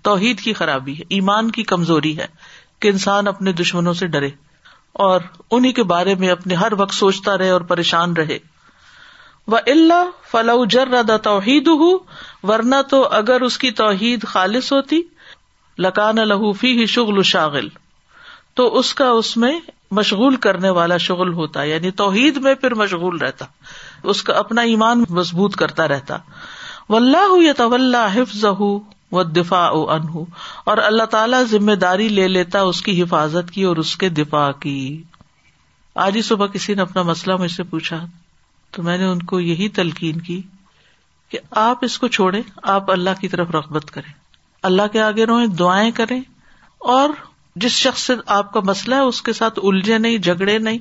[0.03, 2.27] توحید کی خرابی ہے، ایمان کی کمزوری ہے۔
[2.85, 4.31] کہ انسان اپنے دشمنوں سے ڈرے
[4.93, 5.21] اور
[5.51, 8.39] انہیں کے بارے میں اپنے ہر وقت سوچتا رہے اور پریشان رہے۔
[9.47, 11.99] وہ اللہ فلو جر توحید ہوں
[12.43, 15.03] ورنہ تو اگر اس کی توحید خالص ہوتی،
[15.79, 17.69] لکان لہوفی ہی شغل شاغل۔
[18.55, 19.61] تو اس کا اس میں
[19.91, 23.45] مشغول کرنے والا شغل ہوتا یعنی توحید میں پھر مشغول رہتا،
[24.03, 26.17] اس کا اپنا ایمان مضبوط کرتا رہتا۔
[26.89, 28.45] و اللہ یا طول حفظ
[29.15, 30.25] و دفاع او
[30.65, 34.51] اور اللہ تعالیٰ ذمہ داری لے لیتا اس کی حفاظت کی اور اس کے دفاع
[34.53, 35.03] کی۔
[35.95, 38.05] آج ہی صبح کسی نے اپنا مسئلہ مجھ سے پوچھا،
[38.71, 40.41] تو میں نے ان کو یہی تلقین کی
[41.29, 44.13] کہ آپ اس کو چھوڑے آپ اللہ کی طرف رغبت کریں۔
[44.63, 46.21] اللہ کے آگے روئیں، دعائیں کریں،
[46.79, 47.09] اور
[47.57, 50.79] جس شخص سے آپ کا مسئلہ ہے، اس کے ساتھ الجھے نہیں، جھگڑے نہیں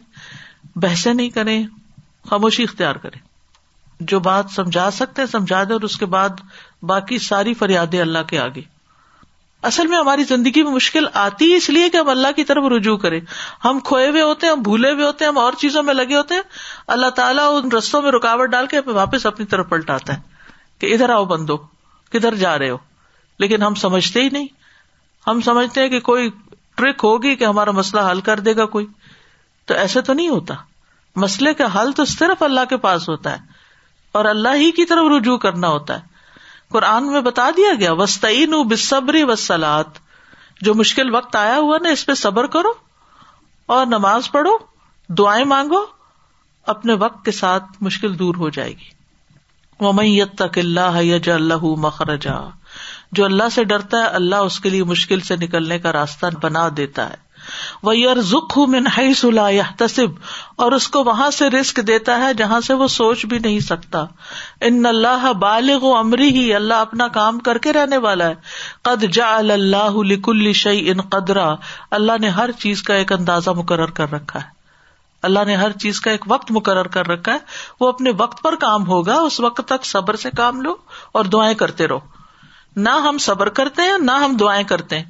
[0.76, 1.64] بحث نہیں کریں،
[2.30, 3.20] خاموشی اختیار کریں۔
[4.08, 6.30] جو بات سمجھا سکتے ہیں، سمجھا دے اور اس کے بعد
[6.82, 8.62] باقی ساری فریادیں اللہ کے آگے۔
[9.62, 12.64] اصل میں ہماری زندگی میں مشکل آتی ہے اس لیے کہ ہم اللہ کی طرف
[12.78, 13.20] رجوع کریں۔
[13.66, 16.16] ہم کھوئے ہوئے ہوتے ہیں، ہم بھولے ہوئے ہوتے ہیں، ہم اور چیزوں میں لگے
[16.16, 16.42] ہوتے ہیں۔
[16.88, 20.22] اللہ تعالیٰ ان رستوں میں رکاوٹ ڈال کے واپس اپنی طرف پلٹاتا ہے
[20.80, 21.58] کہ ادھر آؤ بندو،
[22.10, 22.78] کدھر جا رہے ہو۔
[23.40, 24.48] لیکن ہم سمجھتے ہی نہیں۔
[25.28, 26.30] ہم سمجھتے ہیں کہ کوئی
[26.76, 28.86] ٹرک ہوگی کہ ہمارا مسئلہ حل کر دے گا کوئی۔
[29.66, 30.54] تو ایسے تو نہیں ہوتا۔
[31.16, 33.53] مسئلے کا حل تو صرف اللہ کے پاس ہوتا ہے۔
[34.14, 36.14] اور اللہ ہی کی طرف رجوع کرنا ہوتا ہے۔
[36.70, 39.86] قرآن میں بتا دیا گیا وسطین بصبری وسلات
[40.62, 42.74] جو مشکل وقت آیا ہوا نا، اس پہ صبر کرو
[43.66, 44.58] اور نماز پڑھو،
[45.10, 45.86] دعائیں مانگو،
[46.68, 49.04] اپنے وقت کے ساتھ مشکل دور ہو جائے گی۔
[49.80, 49.94] وہ
[50.38, 52.50] تک اللہ یج اللہ مخرجا۔
[53.12, 56.70] جو اللہ سے ڈرتا ہے، اللہ اس کے لیے مشکل سے نکلنے کا راستہ بنا
[56.78, 57.23] دیتا ہے۔
[57.84, 58.84] وہ یار زخ من
[59.50, 60.10] یا تصب
[60.56, 64.06] اور اس کو وہاں سے رسک دیتا ہے جہاں سے وہ سوچ بھی نہیں سکتا۔
[64.62, 68.36] ان اللہ بالغ و امری ہی اللہ اپنا کام کر کے رہنے والا ہے۔
[68.82, 71.56] قد جا اللہ لکل شعی ان قدرا۔
[71.92, 74.48] اللہ نے ہر چیز کا ایک اندازہ مقرر کر رکھا ہے۔
[75.22, 77.38] اللہ نے ہر چیز کا ایک وقت مقرر کر رکھا ہے۔
[77.80, 80.76] وہ اپنے وقت پر کام ہوگا۔ اس وقت تک صبر سے کام لو
[81.12, 82.00] اور دعائیں کرتے رہو۔
[82.76, 85.06] نہ ہم صبر کرتے ہیں، نہ ہم دعائیں کرتے ہیں۔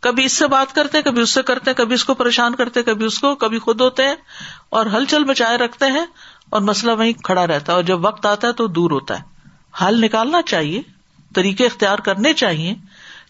[0.00, 3.06] کبھی اس سے بات کرتے کبھی اس سے کرتے کبھی اس کو پریشان کرتے کبھی
[3.06, 4.14] اس کو، کبھی خود ہوتے ہیں
[4.70, 6.06] اور ہلچل بچائے رکھتے ہیں
[6.50, 9.24] اور مسئلہ وہیں کھڑا رہتا ہے اور جب وقت آتا ہے تو دور ہوتا ہے۔
[9.84, 10.82] حل نکالنا چاہیے،
[11.34, 12.74] طریقے اختیار کرنے چاہیے،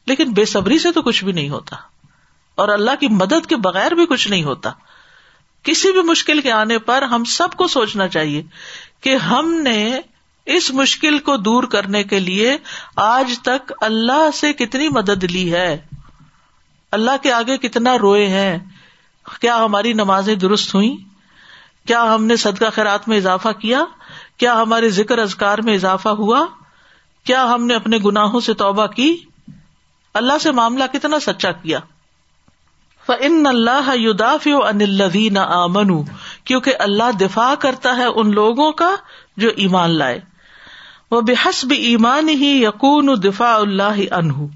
[0.06, 1.76] لیکن بے صبری سے تو کچھ بھی نہیں ہوتا۔
[2.54, 4.70] اور اللہ کی مدد کے بغیر بھی کچھ نہیں ہوتا۔
[5.62, 8.42] کسی بھی مشکل کے آنے پر ہم سب کو سوچنا چاہیے
[9.00, 9.98] کہ ہم نے
[10.46, 12.56] اس مشکل کو دور کرنے کے لیے
[12.96, 15.78] آج تک اللہ سے کتنی مدد لی ہے۔
[16.92, 18.58] اللہ کے آگے کتنا روئے ہیں؟
[19.40, 20.96] کیا ہماری نمازیں درست ہوئی
[21.86, 23.84] کیا ہم نے صدقہ خیرات میں اضافہ کیا؟
[24.36, 26.46] کیا ہمارے ذکر ازکار میں اضافہ ہوا؟
[27.24, 29.16] کیا ہم نے اپنے گناہوں سے توبہ کی؟
[30.14, 31.78] اللہ سے معاملہ کتنا سچا کیا؟
[33.08, 33.90] ان اللہ
[34.44, 36.04] ان الدین آمن
[36.44, 38.94] کیونکہ اللہ دفاع کرتا ہے ان لوگوں کا
[39.36, 40.20] جو ایمان لائے۔
[41.10, 44.46] وہ بحسب ایمان ہی یقون دفاع اللہ انہ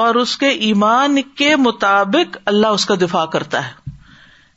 [0.00, 3.72] اور اس کے ایمان کے مطابق اللہ اس کا دفاع کرتا ہے۔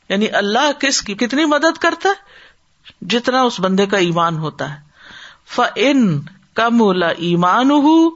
[0.08, 2.14] یعنی اللہ کس کی کتنی مدد کرتا ہے؟
[3.06, 4.80] جتنا اس بندے کا ایمان ہوتا ہے۔
[5.46, 6.20] ف ان
[6.54, 6.82] کم
[7.16, 8.08] ایمان ہو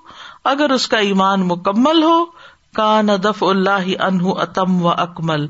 [0.44, 2.24] اگر اس کا ایمان مکمل ہو
[2.74, 5.46] کا ندف اللہ انہ اتم و اکمل۔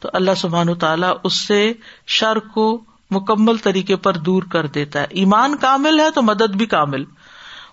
[0.00, 1.72] تو اللہ سبحان تعالیٰ اس سے
[2.06, 6.66] شر کو مکمل طریقے پر دور کر دیتا ہے۔ ایمان کامل ہے تو مدد بھی
[6.66, 7.04] کامل۔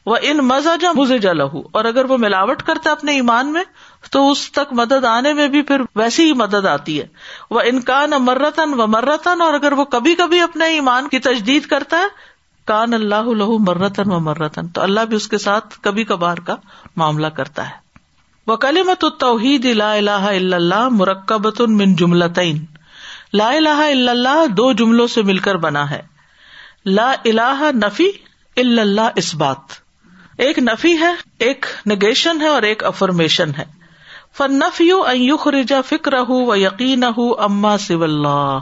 [0.08, 3.64] وہ ان مزہ جا مزے لہو اور اگر وہ ملاوٹ کرتا اپنے ایمان میں،
[4.12, 7.08] تو اس تک مدد آنے میں بھی پھر ویسی ہی مدد آتی ہے۔
[7.50, 11.98] وہ انکان مرتن و مرتن اور اگر وہ کبھی کبھی اپنے ایمان کی تجدید کرتا
[11.98, 16.38] ہے، کان اللہ لہو مرتن و مرتن تو اللہ بھی اس کے ساتھ کبھی کبھار
[16.38, 16.56] کا
[16.96, 17.76] معاملہ کرتا ہے۔
[18.48, 22.66] وہ کلیمت توحید لا الہ الا اللہ مرکبت من جملتین
[23.34, 26.02] لا الہ الا اللہ دو جملوں سے مل کر بنا ہے۔
[26.86, 28.10] لا الہ نفی
[28.58, 29.87] الا اللہ اس بات
[30.38, 33.66] ایک نفی ہے، ایک نگیشن ہے اور ایک افرمیشن ہے۔
[34.38, 38.60] فن نفی خرجا فکر ہُو و یقین ہُو اما سب اللہ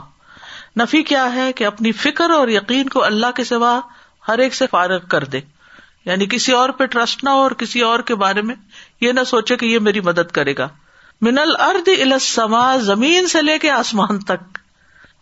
[0.80, 3.80] نفی کیا ہے کہ اپنی فکر اور یقین کو اللہ کے سوا
[4.28, 5.40] ہر ایک سے فارغ کر دے۔
[6.04, 8.54] یعنی کسی اور پہ ٹرسٹ نہ ہو اور کسی اور کے بارے میں
[9.00, 10.68] یہ نہ سوچے کہ یہ میری مدد کرے گا۔
[11.20, 14.58] من الرد السما زمین سے لے کے آسمان تک۔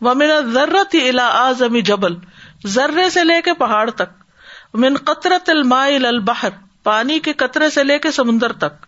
[0.00, 2.14] وہ من ضرورت الا آزمی جبل،
[2.66, 4.23] ذرے سے لے کے پہاڑ تک۔
[4.74, 6.48] من قطرت المائل البحر،
[6.82, 8.86] پانی کے قطرے سے لے کے سمندر تک۔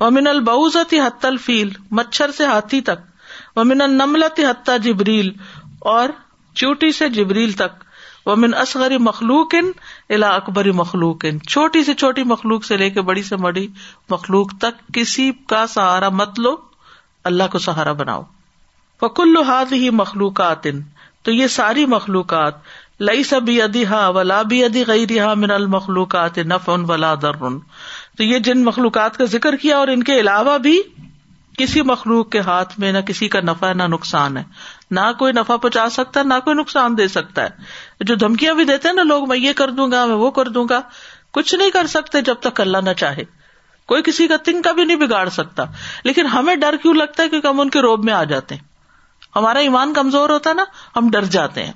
[0.00, 5.32] ومن البوزت حت الفیل، مچھر سے ہاتھی تک۔ ومن النملت حتہ جبریل،
[5.78, 6.08] اور
[6.54, 7.82] چوٹی سے جبریل تک۔
[8.26, 9.70] ومن اصغری مخلوق ان
[10.10, 13.68] الا اکبری مخلوق ان چھوٹی سے چھوٹی مخلوق سے لے کے بڑی سے بڑی
[14.10, 16.56] مخلوق تک کسی کا سہارا مت لو،
[17.24, 18.22] اللہ کو سہارا بناؤ۔
[19.00, 20.66] فکل ہاتھ ہی مخلوقات
[21.22, 22.54] تو یہ ساری مخلوقات
[23.00, 27.32] لئی سبھی ادی ہا ولا بھی ادی گئی رہا من المخلوقات نف ان ولا در
[28.16, 30.82] تو یہ جن مخلوقات کا ذکر کیا اور ان کے علاوہ بھی
[31.58, 34.42] کسی مخلوق کے ہاتھ میں نہ کسی کا نفع نہ نقصان ہے۔
[34.90, 37.48] نہ کوئی نفع پہنچا سکتا ہے، نہ کوئی نقصان دے سکتا ہے۔
[38.00, 40.48] جو دھمکیاں بھی دیتے ہیں نا، لوگ میں یہ کر دوں گا، میں وہ کر
[40.48, 40.80] دوں گا۔
[41.30, 43.22] کچھ نہیں کر سکتے جب تک اللہ نہ چاہے۔
[43.86, 45.64] کوئی کسی کا تنگ کا بھی نہیں بگاڑ سکتا۔
[46.04, 48.62] لیکن ہمیں ڈر کیوں لگتا ہے کیونکہ ہم ان کے روب میں آ جاتے ہیں؟
[49.36, 50.64] ہمارا ایمان کمزور ہوتا ہے نا،
[50.96, 51.72] ہم ڈر جاتے ہیں۔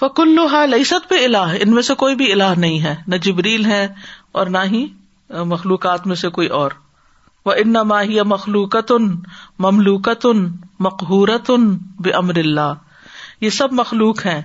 [0.00, 3.88] فکلوہا لئیست پہ الہ، ان میں سے کوئی بھی الہ نہیں ہے، نہ جبریل ہے
[4.32, 4.86] اور نہ ہی
[5.30, 6.70] مخلوقات میں سے کوئی اور۔
[7.46, 9.02] وہ ان ماہی مخلوقتن
[9.58, 10.48] مملوکتن
[10.80, 12.74] مقہورتن بے امر اللہ
[13.40, 14.42] یہ سب مخلوق ہیں،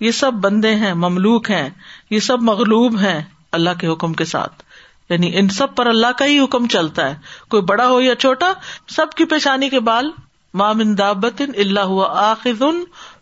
[0.00, 1.70] یہ سب بندے ہیں، مملوک ہیں،
[2.10, 3.22] یہ سب مغلوب ہیں
[3.52, 4.62] اللہ کے حکم کے ساتھ۔
[5.08, 7.14] یعنی ان سب پر اللہ کا ہی حکم چلتا ہے۔
[7.48, 8.52] کوئی بڑا ہو یا چھوٹا،
[8.88, 10.10] سب کی پیشانی کے بال
[10.54, 12.62] مامن دابت اللہ ہوا آخذ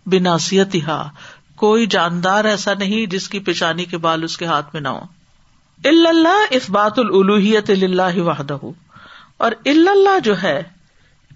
[0.07, 0.77] بناسیت
[1.61, 5.01] کوئی جاندار ایسا نہیں جس کی پیشانی کے بال اس کے ہاتھ میں نہ ہو
[5.85, 8.57] اللہ اس بات الوحیت اللہ وحدہ۔
[9.37, 10.63] اور اللہ جو ہے،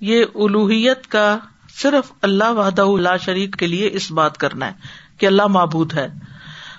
[0.00, 1.38] یہ الوحیت کا
[1.76, 4.72] صرف اللہ وحدہ اللہ شریف کے لیے اس بات کرنا ہے
[5.18, 6.08] کہ اللہ معبود ہے۔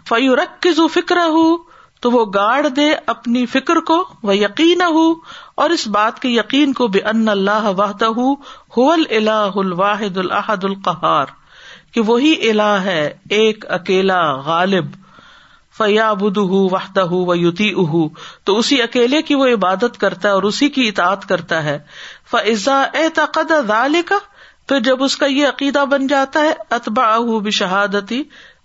[0.10, 1.58] فیورک کی فکر ہو
[2.00, 5.14] تو وہ گاڑ دے اپنی فکر کو وہ یقین ہو
[5.56, 8.34] اور اس بات کے یقین کو بے ان اللہ وحدہ
[8.78, 11.26] الہ الواحد الحد القہار۔
[11.96, 14.86] کہ وہی الہ ہے، ایک اکیلا غالب
[15.76, 17.94] فیا بدھ وحدہ و یوتی اہ
[18.44, 21.78] تو اسی اکیلے کی وہ عبادت کرتا ہے اور اسی کی اطاعت کرتا ہے۔
[22.32, 23.52] فضا اعتقد
[24.06, 24.18] کا
[24.68, 28.22] پھر جب اس کا یہ عقیدہ بن جاتا ہے اتبا بشہادتی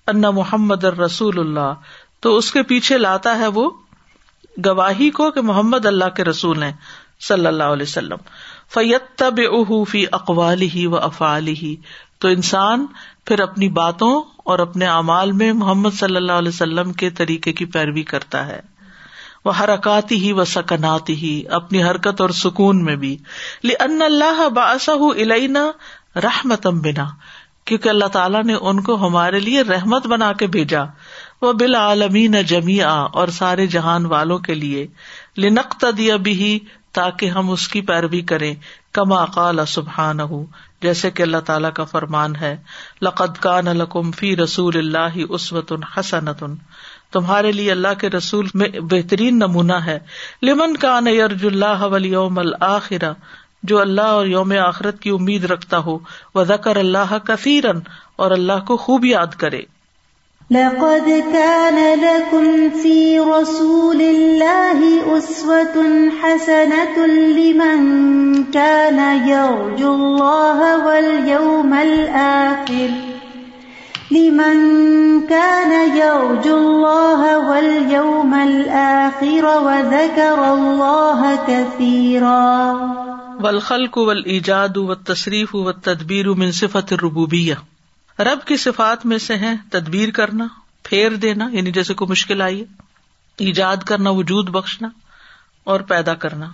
[0.06, 1.72] ان محمد رسول اللہ،
[2.20, 3.70] تو اس کے پیچھے لاتا ہے وہ
[4.66, 6.72] گواہی کو کہ محمد اللہ کے رسول ہیں،
[7.20, 8.16] صلی اللہ علیہ وسلم۔
[8.74, 9.40] فیت تب
[9.88, 11.74] فی اقوال ہی و افعال ہی
[12.20, 12.86] تو انسان
[13.24, 17.64] پھر اپنی باتوں اور اپنے اعمال میں محمد صلی اللہ علیہ وسلم کے طریقے کی
[17.64, 18.60] پیروی کرتا ہے۔
[19.44, 23.16] وہ حرکاتی ہی و سکناتی ہی، اپنی حرکت اور سکون میں بھی۔
[23.62, 25.70] ان اللہ باسا الینا
[26.16, 27.06] رحمتم بنا۔
[27.64, 30.82] کیونکہ اللہ تعالیٰ نے ان کو ہمارے لیے رحمت بنا کے بھیجا۔
[31.42, 34.86] وہ بالعالمین جمیا اور سارے جہان والوں کے لیے۔
[35.38, 36.58] لنقت دیا بھی
[36.92, 38.54] تاکہ ہم اس کی پیروی کریں،
[38.92, 40.46] کما قال سبحان ہوں
[40.82, 42.56] جیسے کہ اللہ تعالیٰ کا فرمان ہے،
[43.02, 46.44] لقد کان لکم فی رسول اللہ عسوت حسنت
[47.12, 49.98] تمہارے لیے اللہ کے رسول میں بہترین نمونہ ہے۔
[50.42, 53.12] لمن کان یرج اللہ ولیوم الآخرہ
[53.62, 55.98] جو اللہ اور یوم آخرت کی امید رکھتا ہو۔
[56.34, 57.78] وہ ذکر اللہ کثیرن
[58.16, 59.62] اور اللہ کو خوب یاد کرے۔
[60.50, 64.78] لقد كان لكم في رسول الله
[65.18, 67.80] أسوة حسنة لمن
[68.44, 72.90] كان يرجو الله واليوم الآخر.
[74.10, 74.56] لمن
[75.26, 82.72] كان يرجو الله واليوم الآخر وذكر الله كثيرا.
[83.44, 87.58] والخلق والإيجاد والتصريف والتدبير من صفة الربوبية.
[88.20, 90.46] رب کی صفات میں سے ہے تدبیر کرنا،
[90.82, 92.64] پھیر دینا یعنی جیسے کوئی مشکل آئی
[93.38, 94.88] ایجاد کرنا، وجود بخشنا
[95.64, 96.50] اور پیدا کرنا۔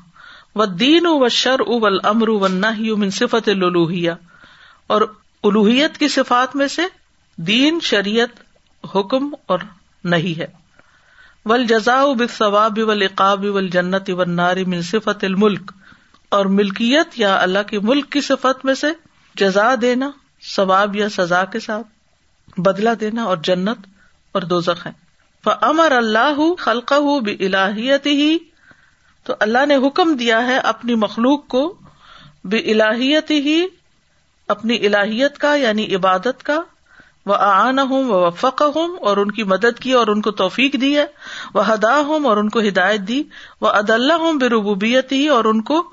[0.54, 4.14] و دین و شر ول امر و نہ من صفت الوحیا
[4.86, 5.02] اور
[5.44, 6.82] الوحیت کی صفات میں سے
[7.36, 8.28] دین، شریعت،
[8.96, 9.58] حکم اور
[10.04, 10.46] نہیں ہے۔
[11.44, 15.72] ول جزا بل ثواب ول اقاب جنت ناری من صفت الملک
[16.28, 18.86] اور ملکیت یا اللہ کے ملک کی صفت میں سے
[19.34, 20.10] جزا دینا
[20.54, 21.86] ثواب یا سزا کے ساتھ
[22.60, 23.78] بدلا دینا اور جنت
[24.32, 24.86] اور دو زخ
[25.60, 28.38] امر اللہ خلق ہو الہیت ہی
[29.24, 31.74] تو اللہ نے حکم دیا ہے اپنی مخلوق کو
[32.44, 33.66] بے الہیت ہی
[34.48, 36.60] اپنی الہیت کا یعنی عبادت کا۔
[37.26, 40.72] وہ آن ہوں وہ وفق ہوں اور ان کی مدد کی اور ان کو توفیق
[40.80, 41.06] دی ہے۔
[41.54, 43.22] وہ ہدا ہوں اور ان کو ہدایت دی۔
[43.60, 45.92] وہ عد اللہ ہوں بے ربوبیت ہی اور ان کو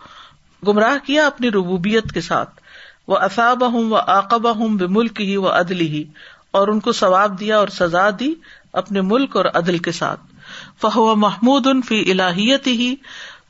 [0.68, 2.63] گمراہ کیا اپنی ربوبیت کے ساتھ۔
[3.08, 6.04] وہ اصاب ہوں و آقبہ ہوں بے ملک ہی وہ عدل ہی
[6.52, 8.34] اور ان کو ثواب دیا اور سزا دی
[8.74, 10.20] اپنے ملک اور عدل کے ساتھ۔
[10.82, 12.96] فہو محمود ان فی الہیت ہی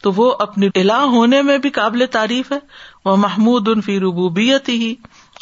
[0.01, 2.59] تو وہ اپنی الہ ہونے میں بھی قابل تعریف ہے۔
[3.05, 4.95] وہ محمود ان فی ربوبیت ہی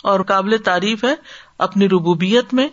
[0.04, 1.16] اور قابل تعریف ہے
[1.58, 2.68] اپنی ربوبیت میں۔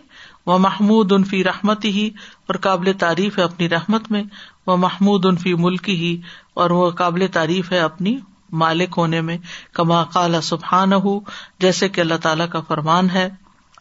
[0.45, 2.09] وہ محمود ان فی رحمت ہی
[2.47, 4.23] اور قابل تعریف ہے اپنی رحمت میں۔
[4.67, 6.21] وہ محمود ان فی ملک ہی
[6.53, 8.17] اور وہ قابل تعریف ہے اپنی
[8.51, 9.37] مالک ہونے میں،
[9.73, 11.19] کما کالا سبحان ہو
[11.59, 13.29] جیسے کہ اللہ تعالیٰ کا فرمان ہے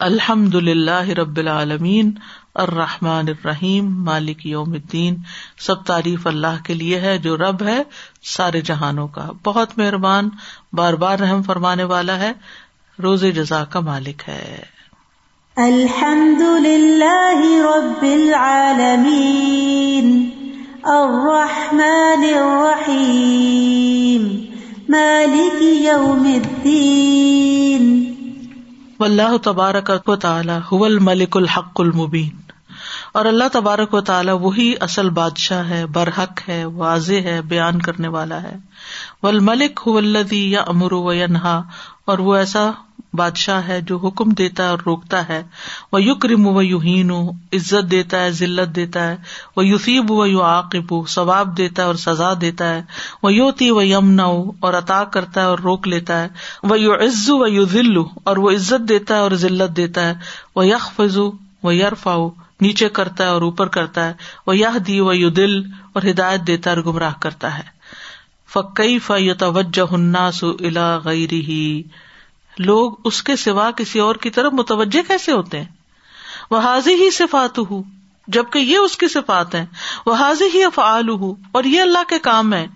[0.00, 2.12] الحمد للہ رب العالمین،
[2.54, 5.16] الرحمٰن الرحیم، مالک یوم الدین۔
[5.58, 7.82] سب تعریف اللہ کے لیے ہے، جو رب ہے،
[8.22, 10.28] سارے جہانوں کا۔ بہت مہربان،
[10.72, 12.32] بار بار رحم فرمانے والا ہے،
[13.02, 14.62] روز جزا کا مالک ہے۔
[15.56, 20.30] الحمد للہ رب العالمین،
[20.82, 24.57] الرحمن الرحیم۔
[24.88, 28.14] مالک یوم الدین۔
[29.00, 32.30] واللہ تبارک و تعالی هو الملک الحق المبین۔
[33.12, 38.08] اور اللہ تبارک و تعالیٰ وہی اصل بادشاہ ہے، برحق ہے، واضح ہے، بیان کرنے
[38.08, 38.56] والا ہے۔
[39.22, 41.62] والملک هو الذی یامر و ینہا۔
[42.04, 42.70] اور وہ ایسا
[43.18, 45.42] بادشاہ ہے جو حکم دیتا ہے اور روکتا ہے۔
[45.92, 47.10] وہ یکرم و یوہین
[47.52, 49.16] عزت دیتا ہے، ذلت دیتا ہے۔
[49.56, 52.82] وہ یوسیب و یو عاقب ثواب دیتا ہے اور سزا دیتا ہے۔
[53.22, 54.24] وہ یوتی و یمنا
[54.60, 56.28] اور عطا کرتا ہے اور روک لیتا ہے۔
[56.62, 60.14] وہ یو عز و یو ذلو اور وہ عزت دیتا ہے اور ذلت دیتا ہے۔
[60.56, 61.18] وہ یکفز
[61.62, 62.16] و یرفا
[62.60, 64.12] نیچے کرتا ہے اور اوپر کرتا ہے۔
[64.46, 65.60] وہ یہ دی و یو دل
[65.92, 67.78] اور ہدایت دیتا اور گمراہ کرتا ہے۔
[68.52, 68.98] فقی
[69.38, 71.82] توجہ ہناس الا غیر ہی
[72.58, 75.66] لوگ اس کے سوا کسی اور کی طرف متوجہ کیسے ہوتے ہیں؟
[76.50, 77.82] وہ حاضی ہی صفات ہوں
[78.28, 79.66] جبکہ یہ اس کی صفات ہے
[80.06, 82.66] وہ حاضی ہی افعال ہوں اور یہ اللہ کے کام ہے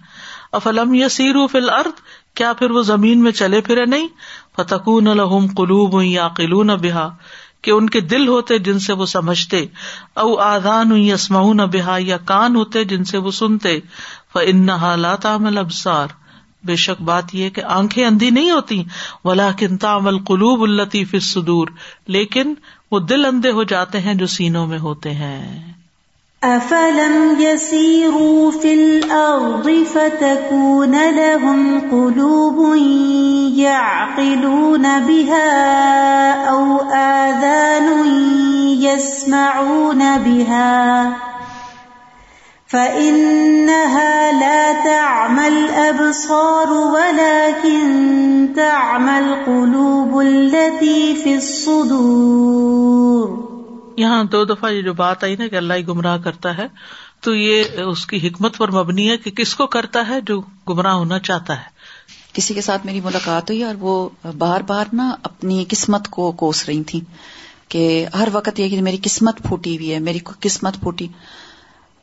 [0.53, 2.01] افلم یا سیرو فل ارد
[2.35, 4.09] کیا پھر وہ زمین میں چلے پھرے نہیں؟
[4.57, 7.09] فتقون الحم قلوب یا قلون بحا
[7.63, 9.67] کہ ان کے دل ہوتے جن سے وہ سمجھتے۔
[10.15, 13.81] او آدان اسمعون بحا یا کان ہوتے جن سے وہ سنتے۔
[14.35, 16.07] ان حالات ابسار
[16.65, 18.85] بے شک بات یہ کہ آنکھیں اندھی نہیں ہوتی
[19.25, 21.69] ولا کن تعمل قلوب الطیف صدور
[22.07, 22.55] لیکن
[22.91, 25.73] وہ دل اندھے ہو جاتے ہیں جو سینوں میں ہوتے ہیں۔
[26.43, 32.77] افلم يسيروا في الارض فتكون لهم قلوب
[33.57, 35.65] يعقلون بها
[36.49, 38.07] او اذان
[38.83, 41.13] يسمعون بها۔
[42.73, 47.83] فانها لا تعمى الابصار ولكن
[48.57, 53.29] تعمى القلوب التي في الصدور
[53.99, 56.67] یہاں دو دفعہ یہ جو بات آئی نا کہ اللہ ہی گمراہ کرتا ہے
[57.21, 60.95] تو یہ اس کی حکمت پر مبنی ہے کہ کس کو کرتا ہے جو گمراہ
[60.95, 61.67] ہونا چاہتا ہے؟
[62.33, 64.09] کسی کے ساتھ میری ملاقات ہوئی اور وہ
[64.39, 67.01] بار بار نا اپنی قسمت کو کوس رہی تھی
[67.69, 71.09] کہ ہر وقت یہ کہ میری قسمت پھوٹی ہوئی ہے میری قسمت پھوٹی۔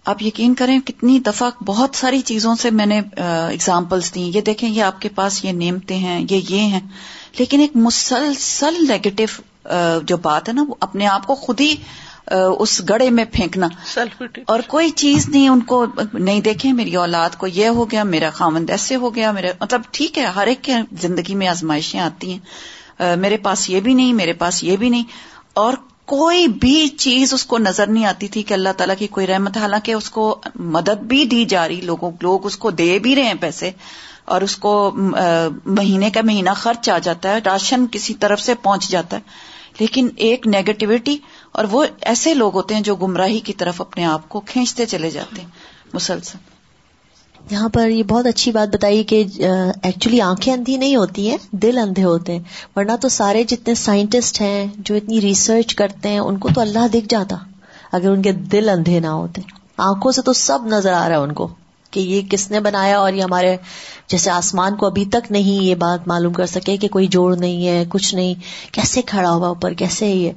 [0.09, 4.69] آپ یقین کریں کتنی دفعہ بہت ساری چیزوں سے میں نے اگزامپلس دی یہ دیکھیں
[4.69, 6.79] یہ آپ کے پاس یہ نیمتے ہیں یہ یہ ہیں۔
[7.39, 9.69] لیکن ایک مسلسل نیگیٹو
[10.03, 11.75] جو بات ہے نا وہ اپنے آپ کو خود ہی
[12.59, 13.67] اس گڑے میں پھینکنا۔
[14.45, 18.29] اور کوئی چیز نہیں ان کو نہیں دیکھے میری اولاد کو یہ ہو گیا میرا
[18.29, 22.33] خامند ایسے ہو گیا میرے مطلب ٹھیک ہے ہر ایک کے زندگی میں آزمائشیں آتی
[22.33, 25.03] ہیں۔ میرے پاس یہ بھی نہیں میرے پاس یہ بھی نہیں۔
[25.53, 25.73] اور
[26.09, 29.57] کوئی بھی چیز اس کو نظر نہیں آتی تھی کہ اللہ تعالیٰ کی کوئی رحمت،
[29.57, 33.23] حالانکہ اس کو مدد بھی دی جا رہی، لوگوں، لوگ اس کو دے بھی رہے
[33.23, 33.71] ہیں پیسے،
[34.25, 34.91] اور اس کو
[35.65, 39.21] مہینے کا مہینہ خرچ آ جاتا ہے، راشن کسی طرف سے پہنچ جاتا ہے،
[39.79, 41.17] لیکن ایک نیگیٹوٹی
[41.51, 45.09] اور وہ ایسے لوگ ہوتے ہیں جو گمراہی کی طرف اپنے آپ کو کھینچتے چلے
[45.09, 45.49] جاتے ہیں،
[45.93, 46.37] مسلسل۔
[47.51, 49.23] یہاں پر یہ بہت اچھی بات بتائی کہ
[49.83, 52.43] ایکچولی آنکھیں اندھی نہیں ہوتی ہیں، دل اندھے ہوتے ہیں۔
[52.75, 56.87] ورنہ تو سارے جتنے سائنٹسٹ ہیں، جو اتنی ریسرچ کرتے ہیں، ان کو تو اللہ
[56.93, 57.35] دکھ جاتا،
[57.91, 59.41] اگر ان کے دل اندھے نہ ہوتے۔
[59.77, 61.47] آنکھوں سے تو سب نظر آ رہا ہے ان کو۔
[61.91, 63.57] کہ یہ کس نے بنایا اور یہ ہمارے
[64.07, 67.67] جیسے آسمان کو ابھی تک نہیں یہ بات معلوم کر سکے کہ کوئی جوڑ نہیں
[67.67, 68.33] ہے کچھ نہیں۔
[68.71, 70.31] کیسے کھڑا ہوا اوپر؟ کیسے یہ؟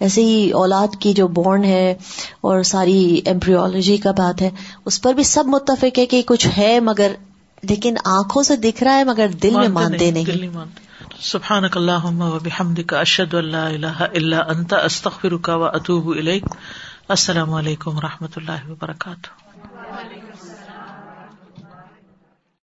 [0.00, 1.94] ایسے ہی اولاد کی جو بورن ہے
[2.40, 4.50] اور ساری ایمبریولوجی کا بات ہے
[4.84, 7.12] اس پر بھی سب متفق ہے کہ کچھ ہے مگر
[7.62, 10.48] لیکن آنکھوں سے دکھ رہا ہے مگر دل میں مانتے نہیں
[11.20, 16.14] سبحان اللہ اشد اللہ اللہ انت استخر کا اطوب
[17.08, 19.39] السلام علیکم و رحمۃ اللہ وبرکاتہ۔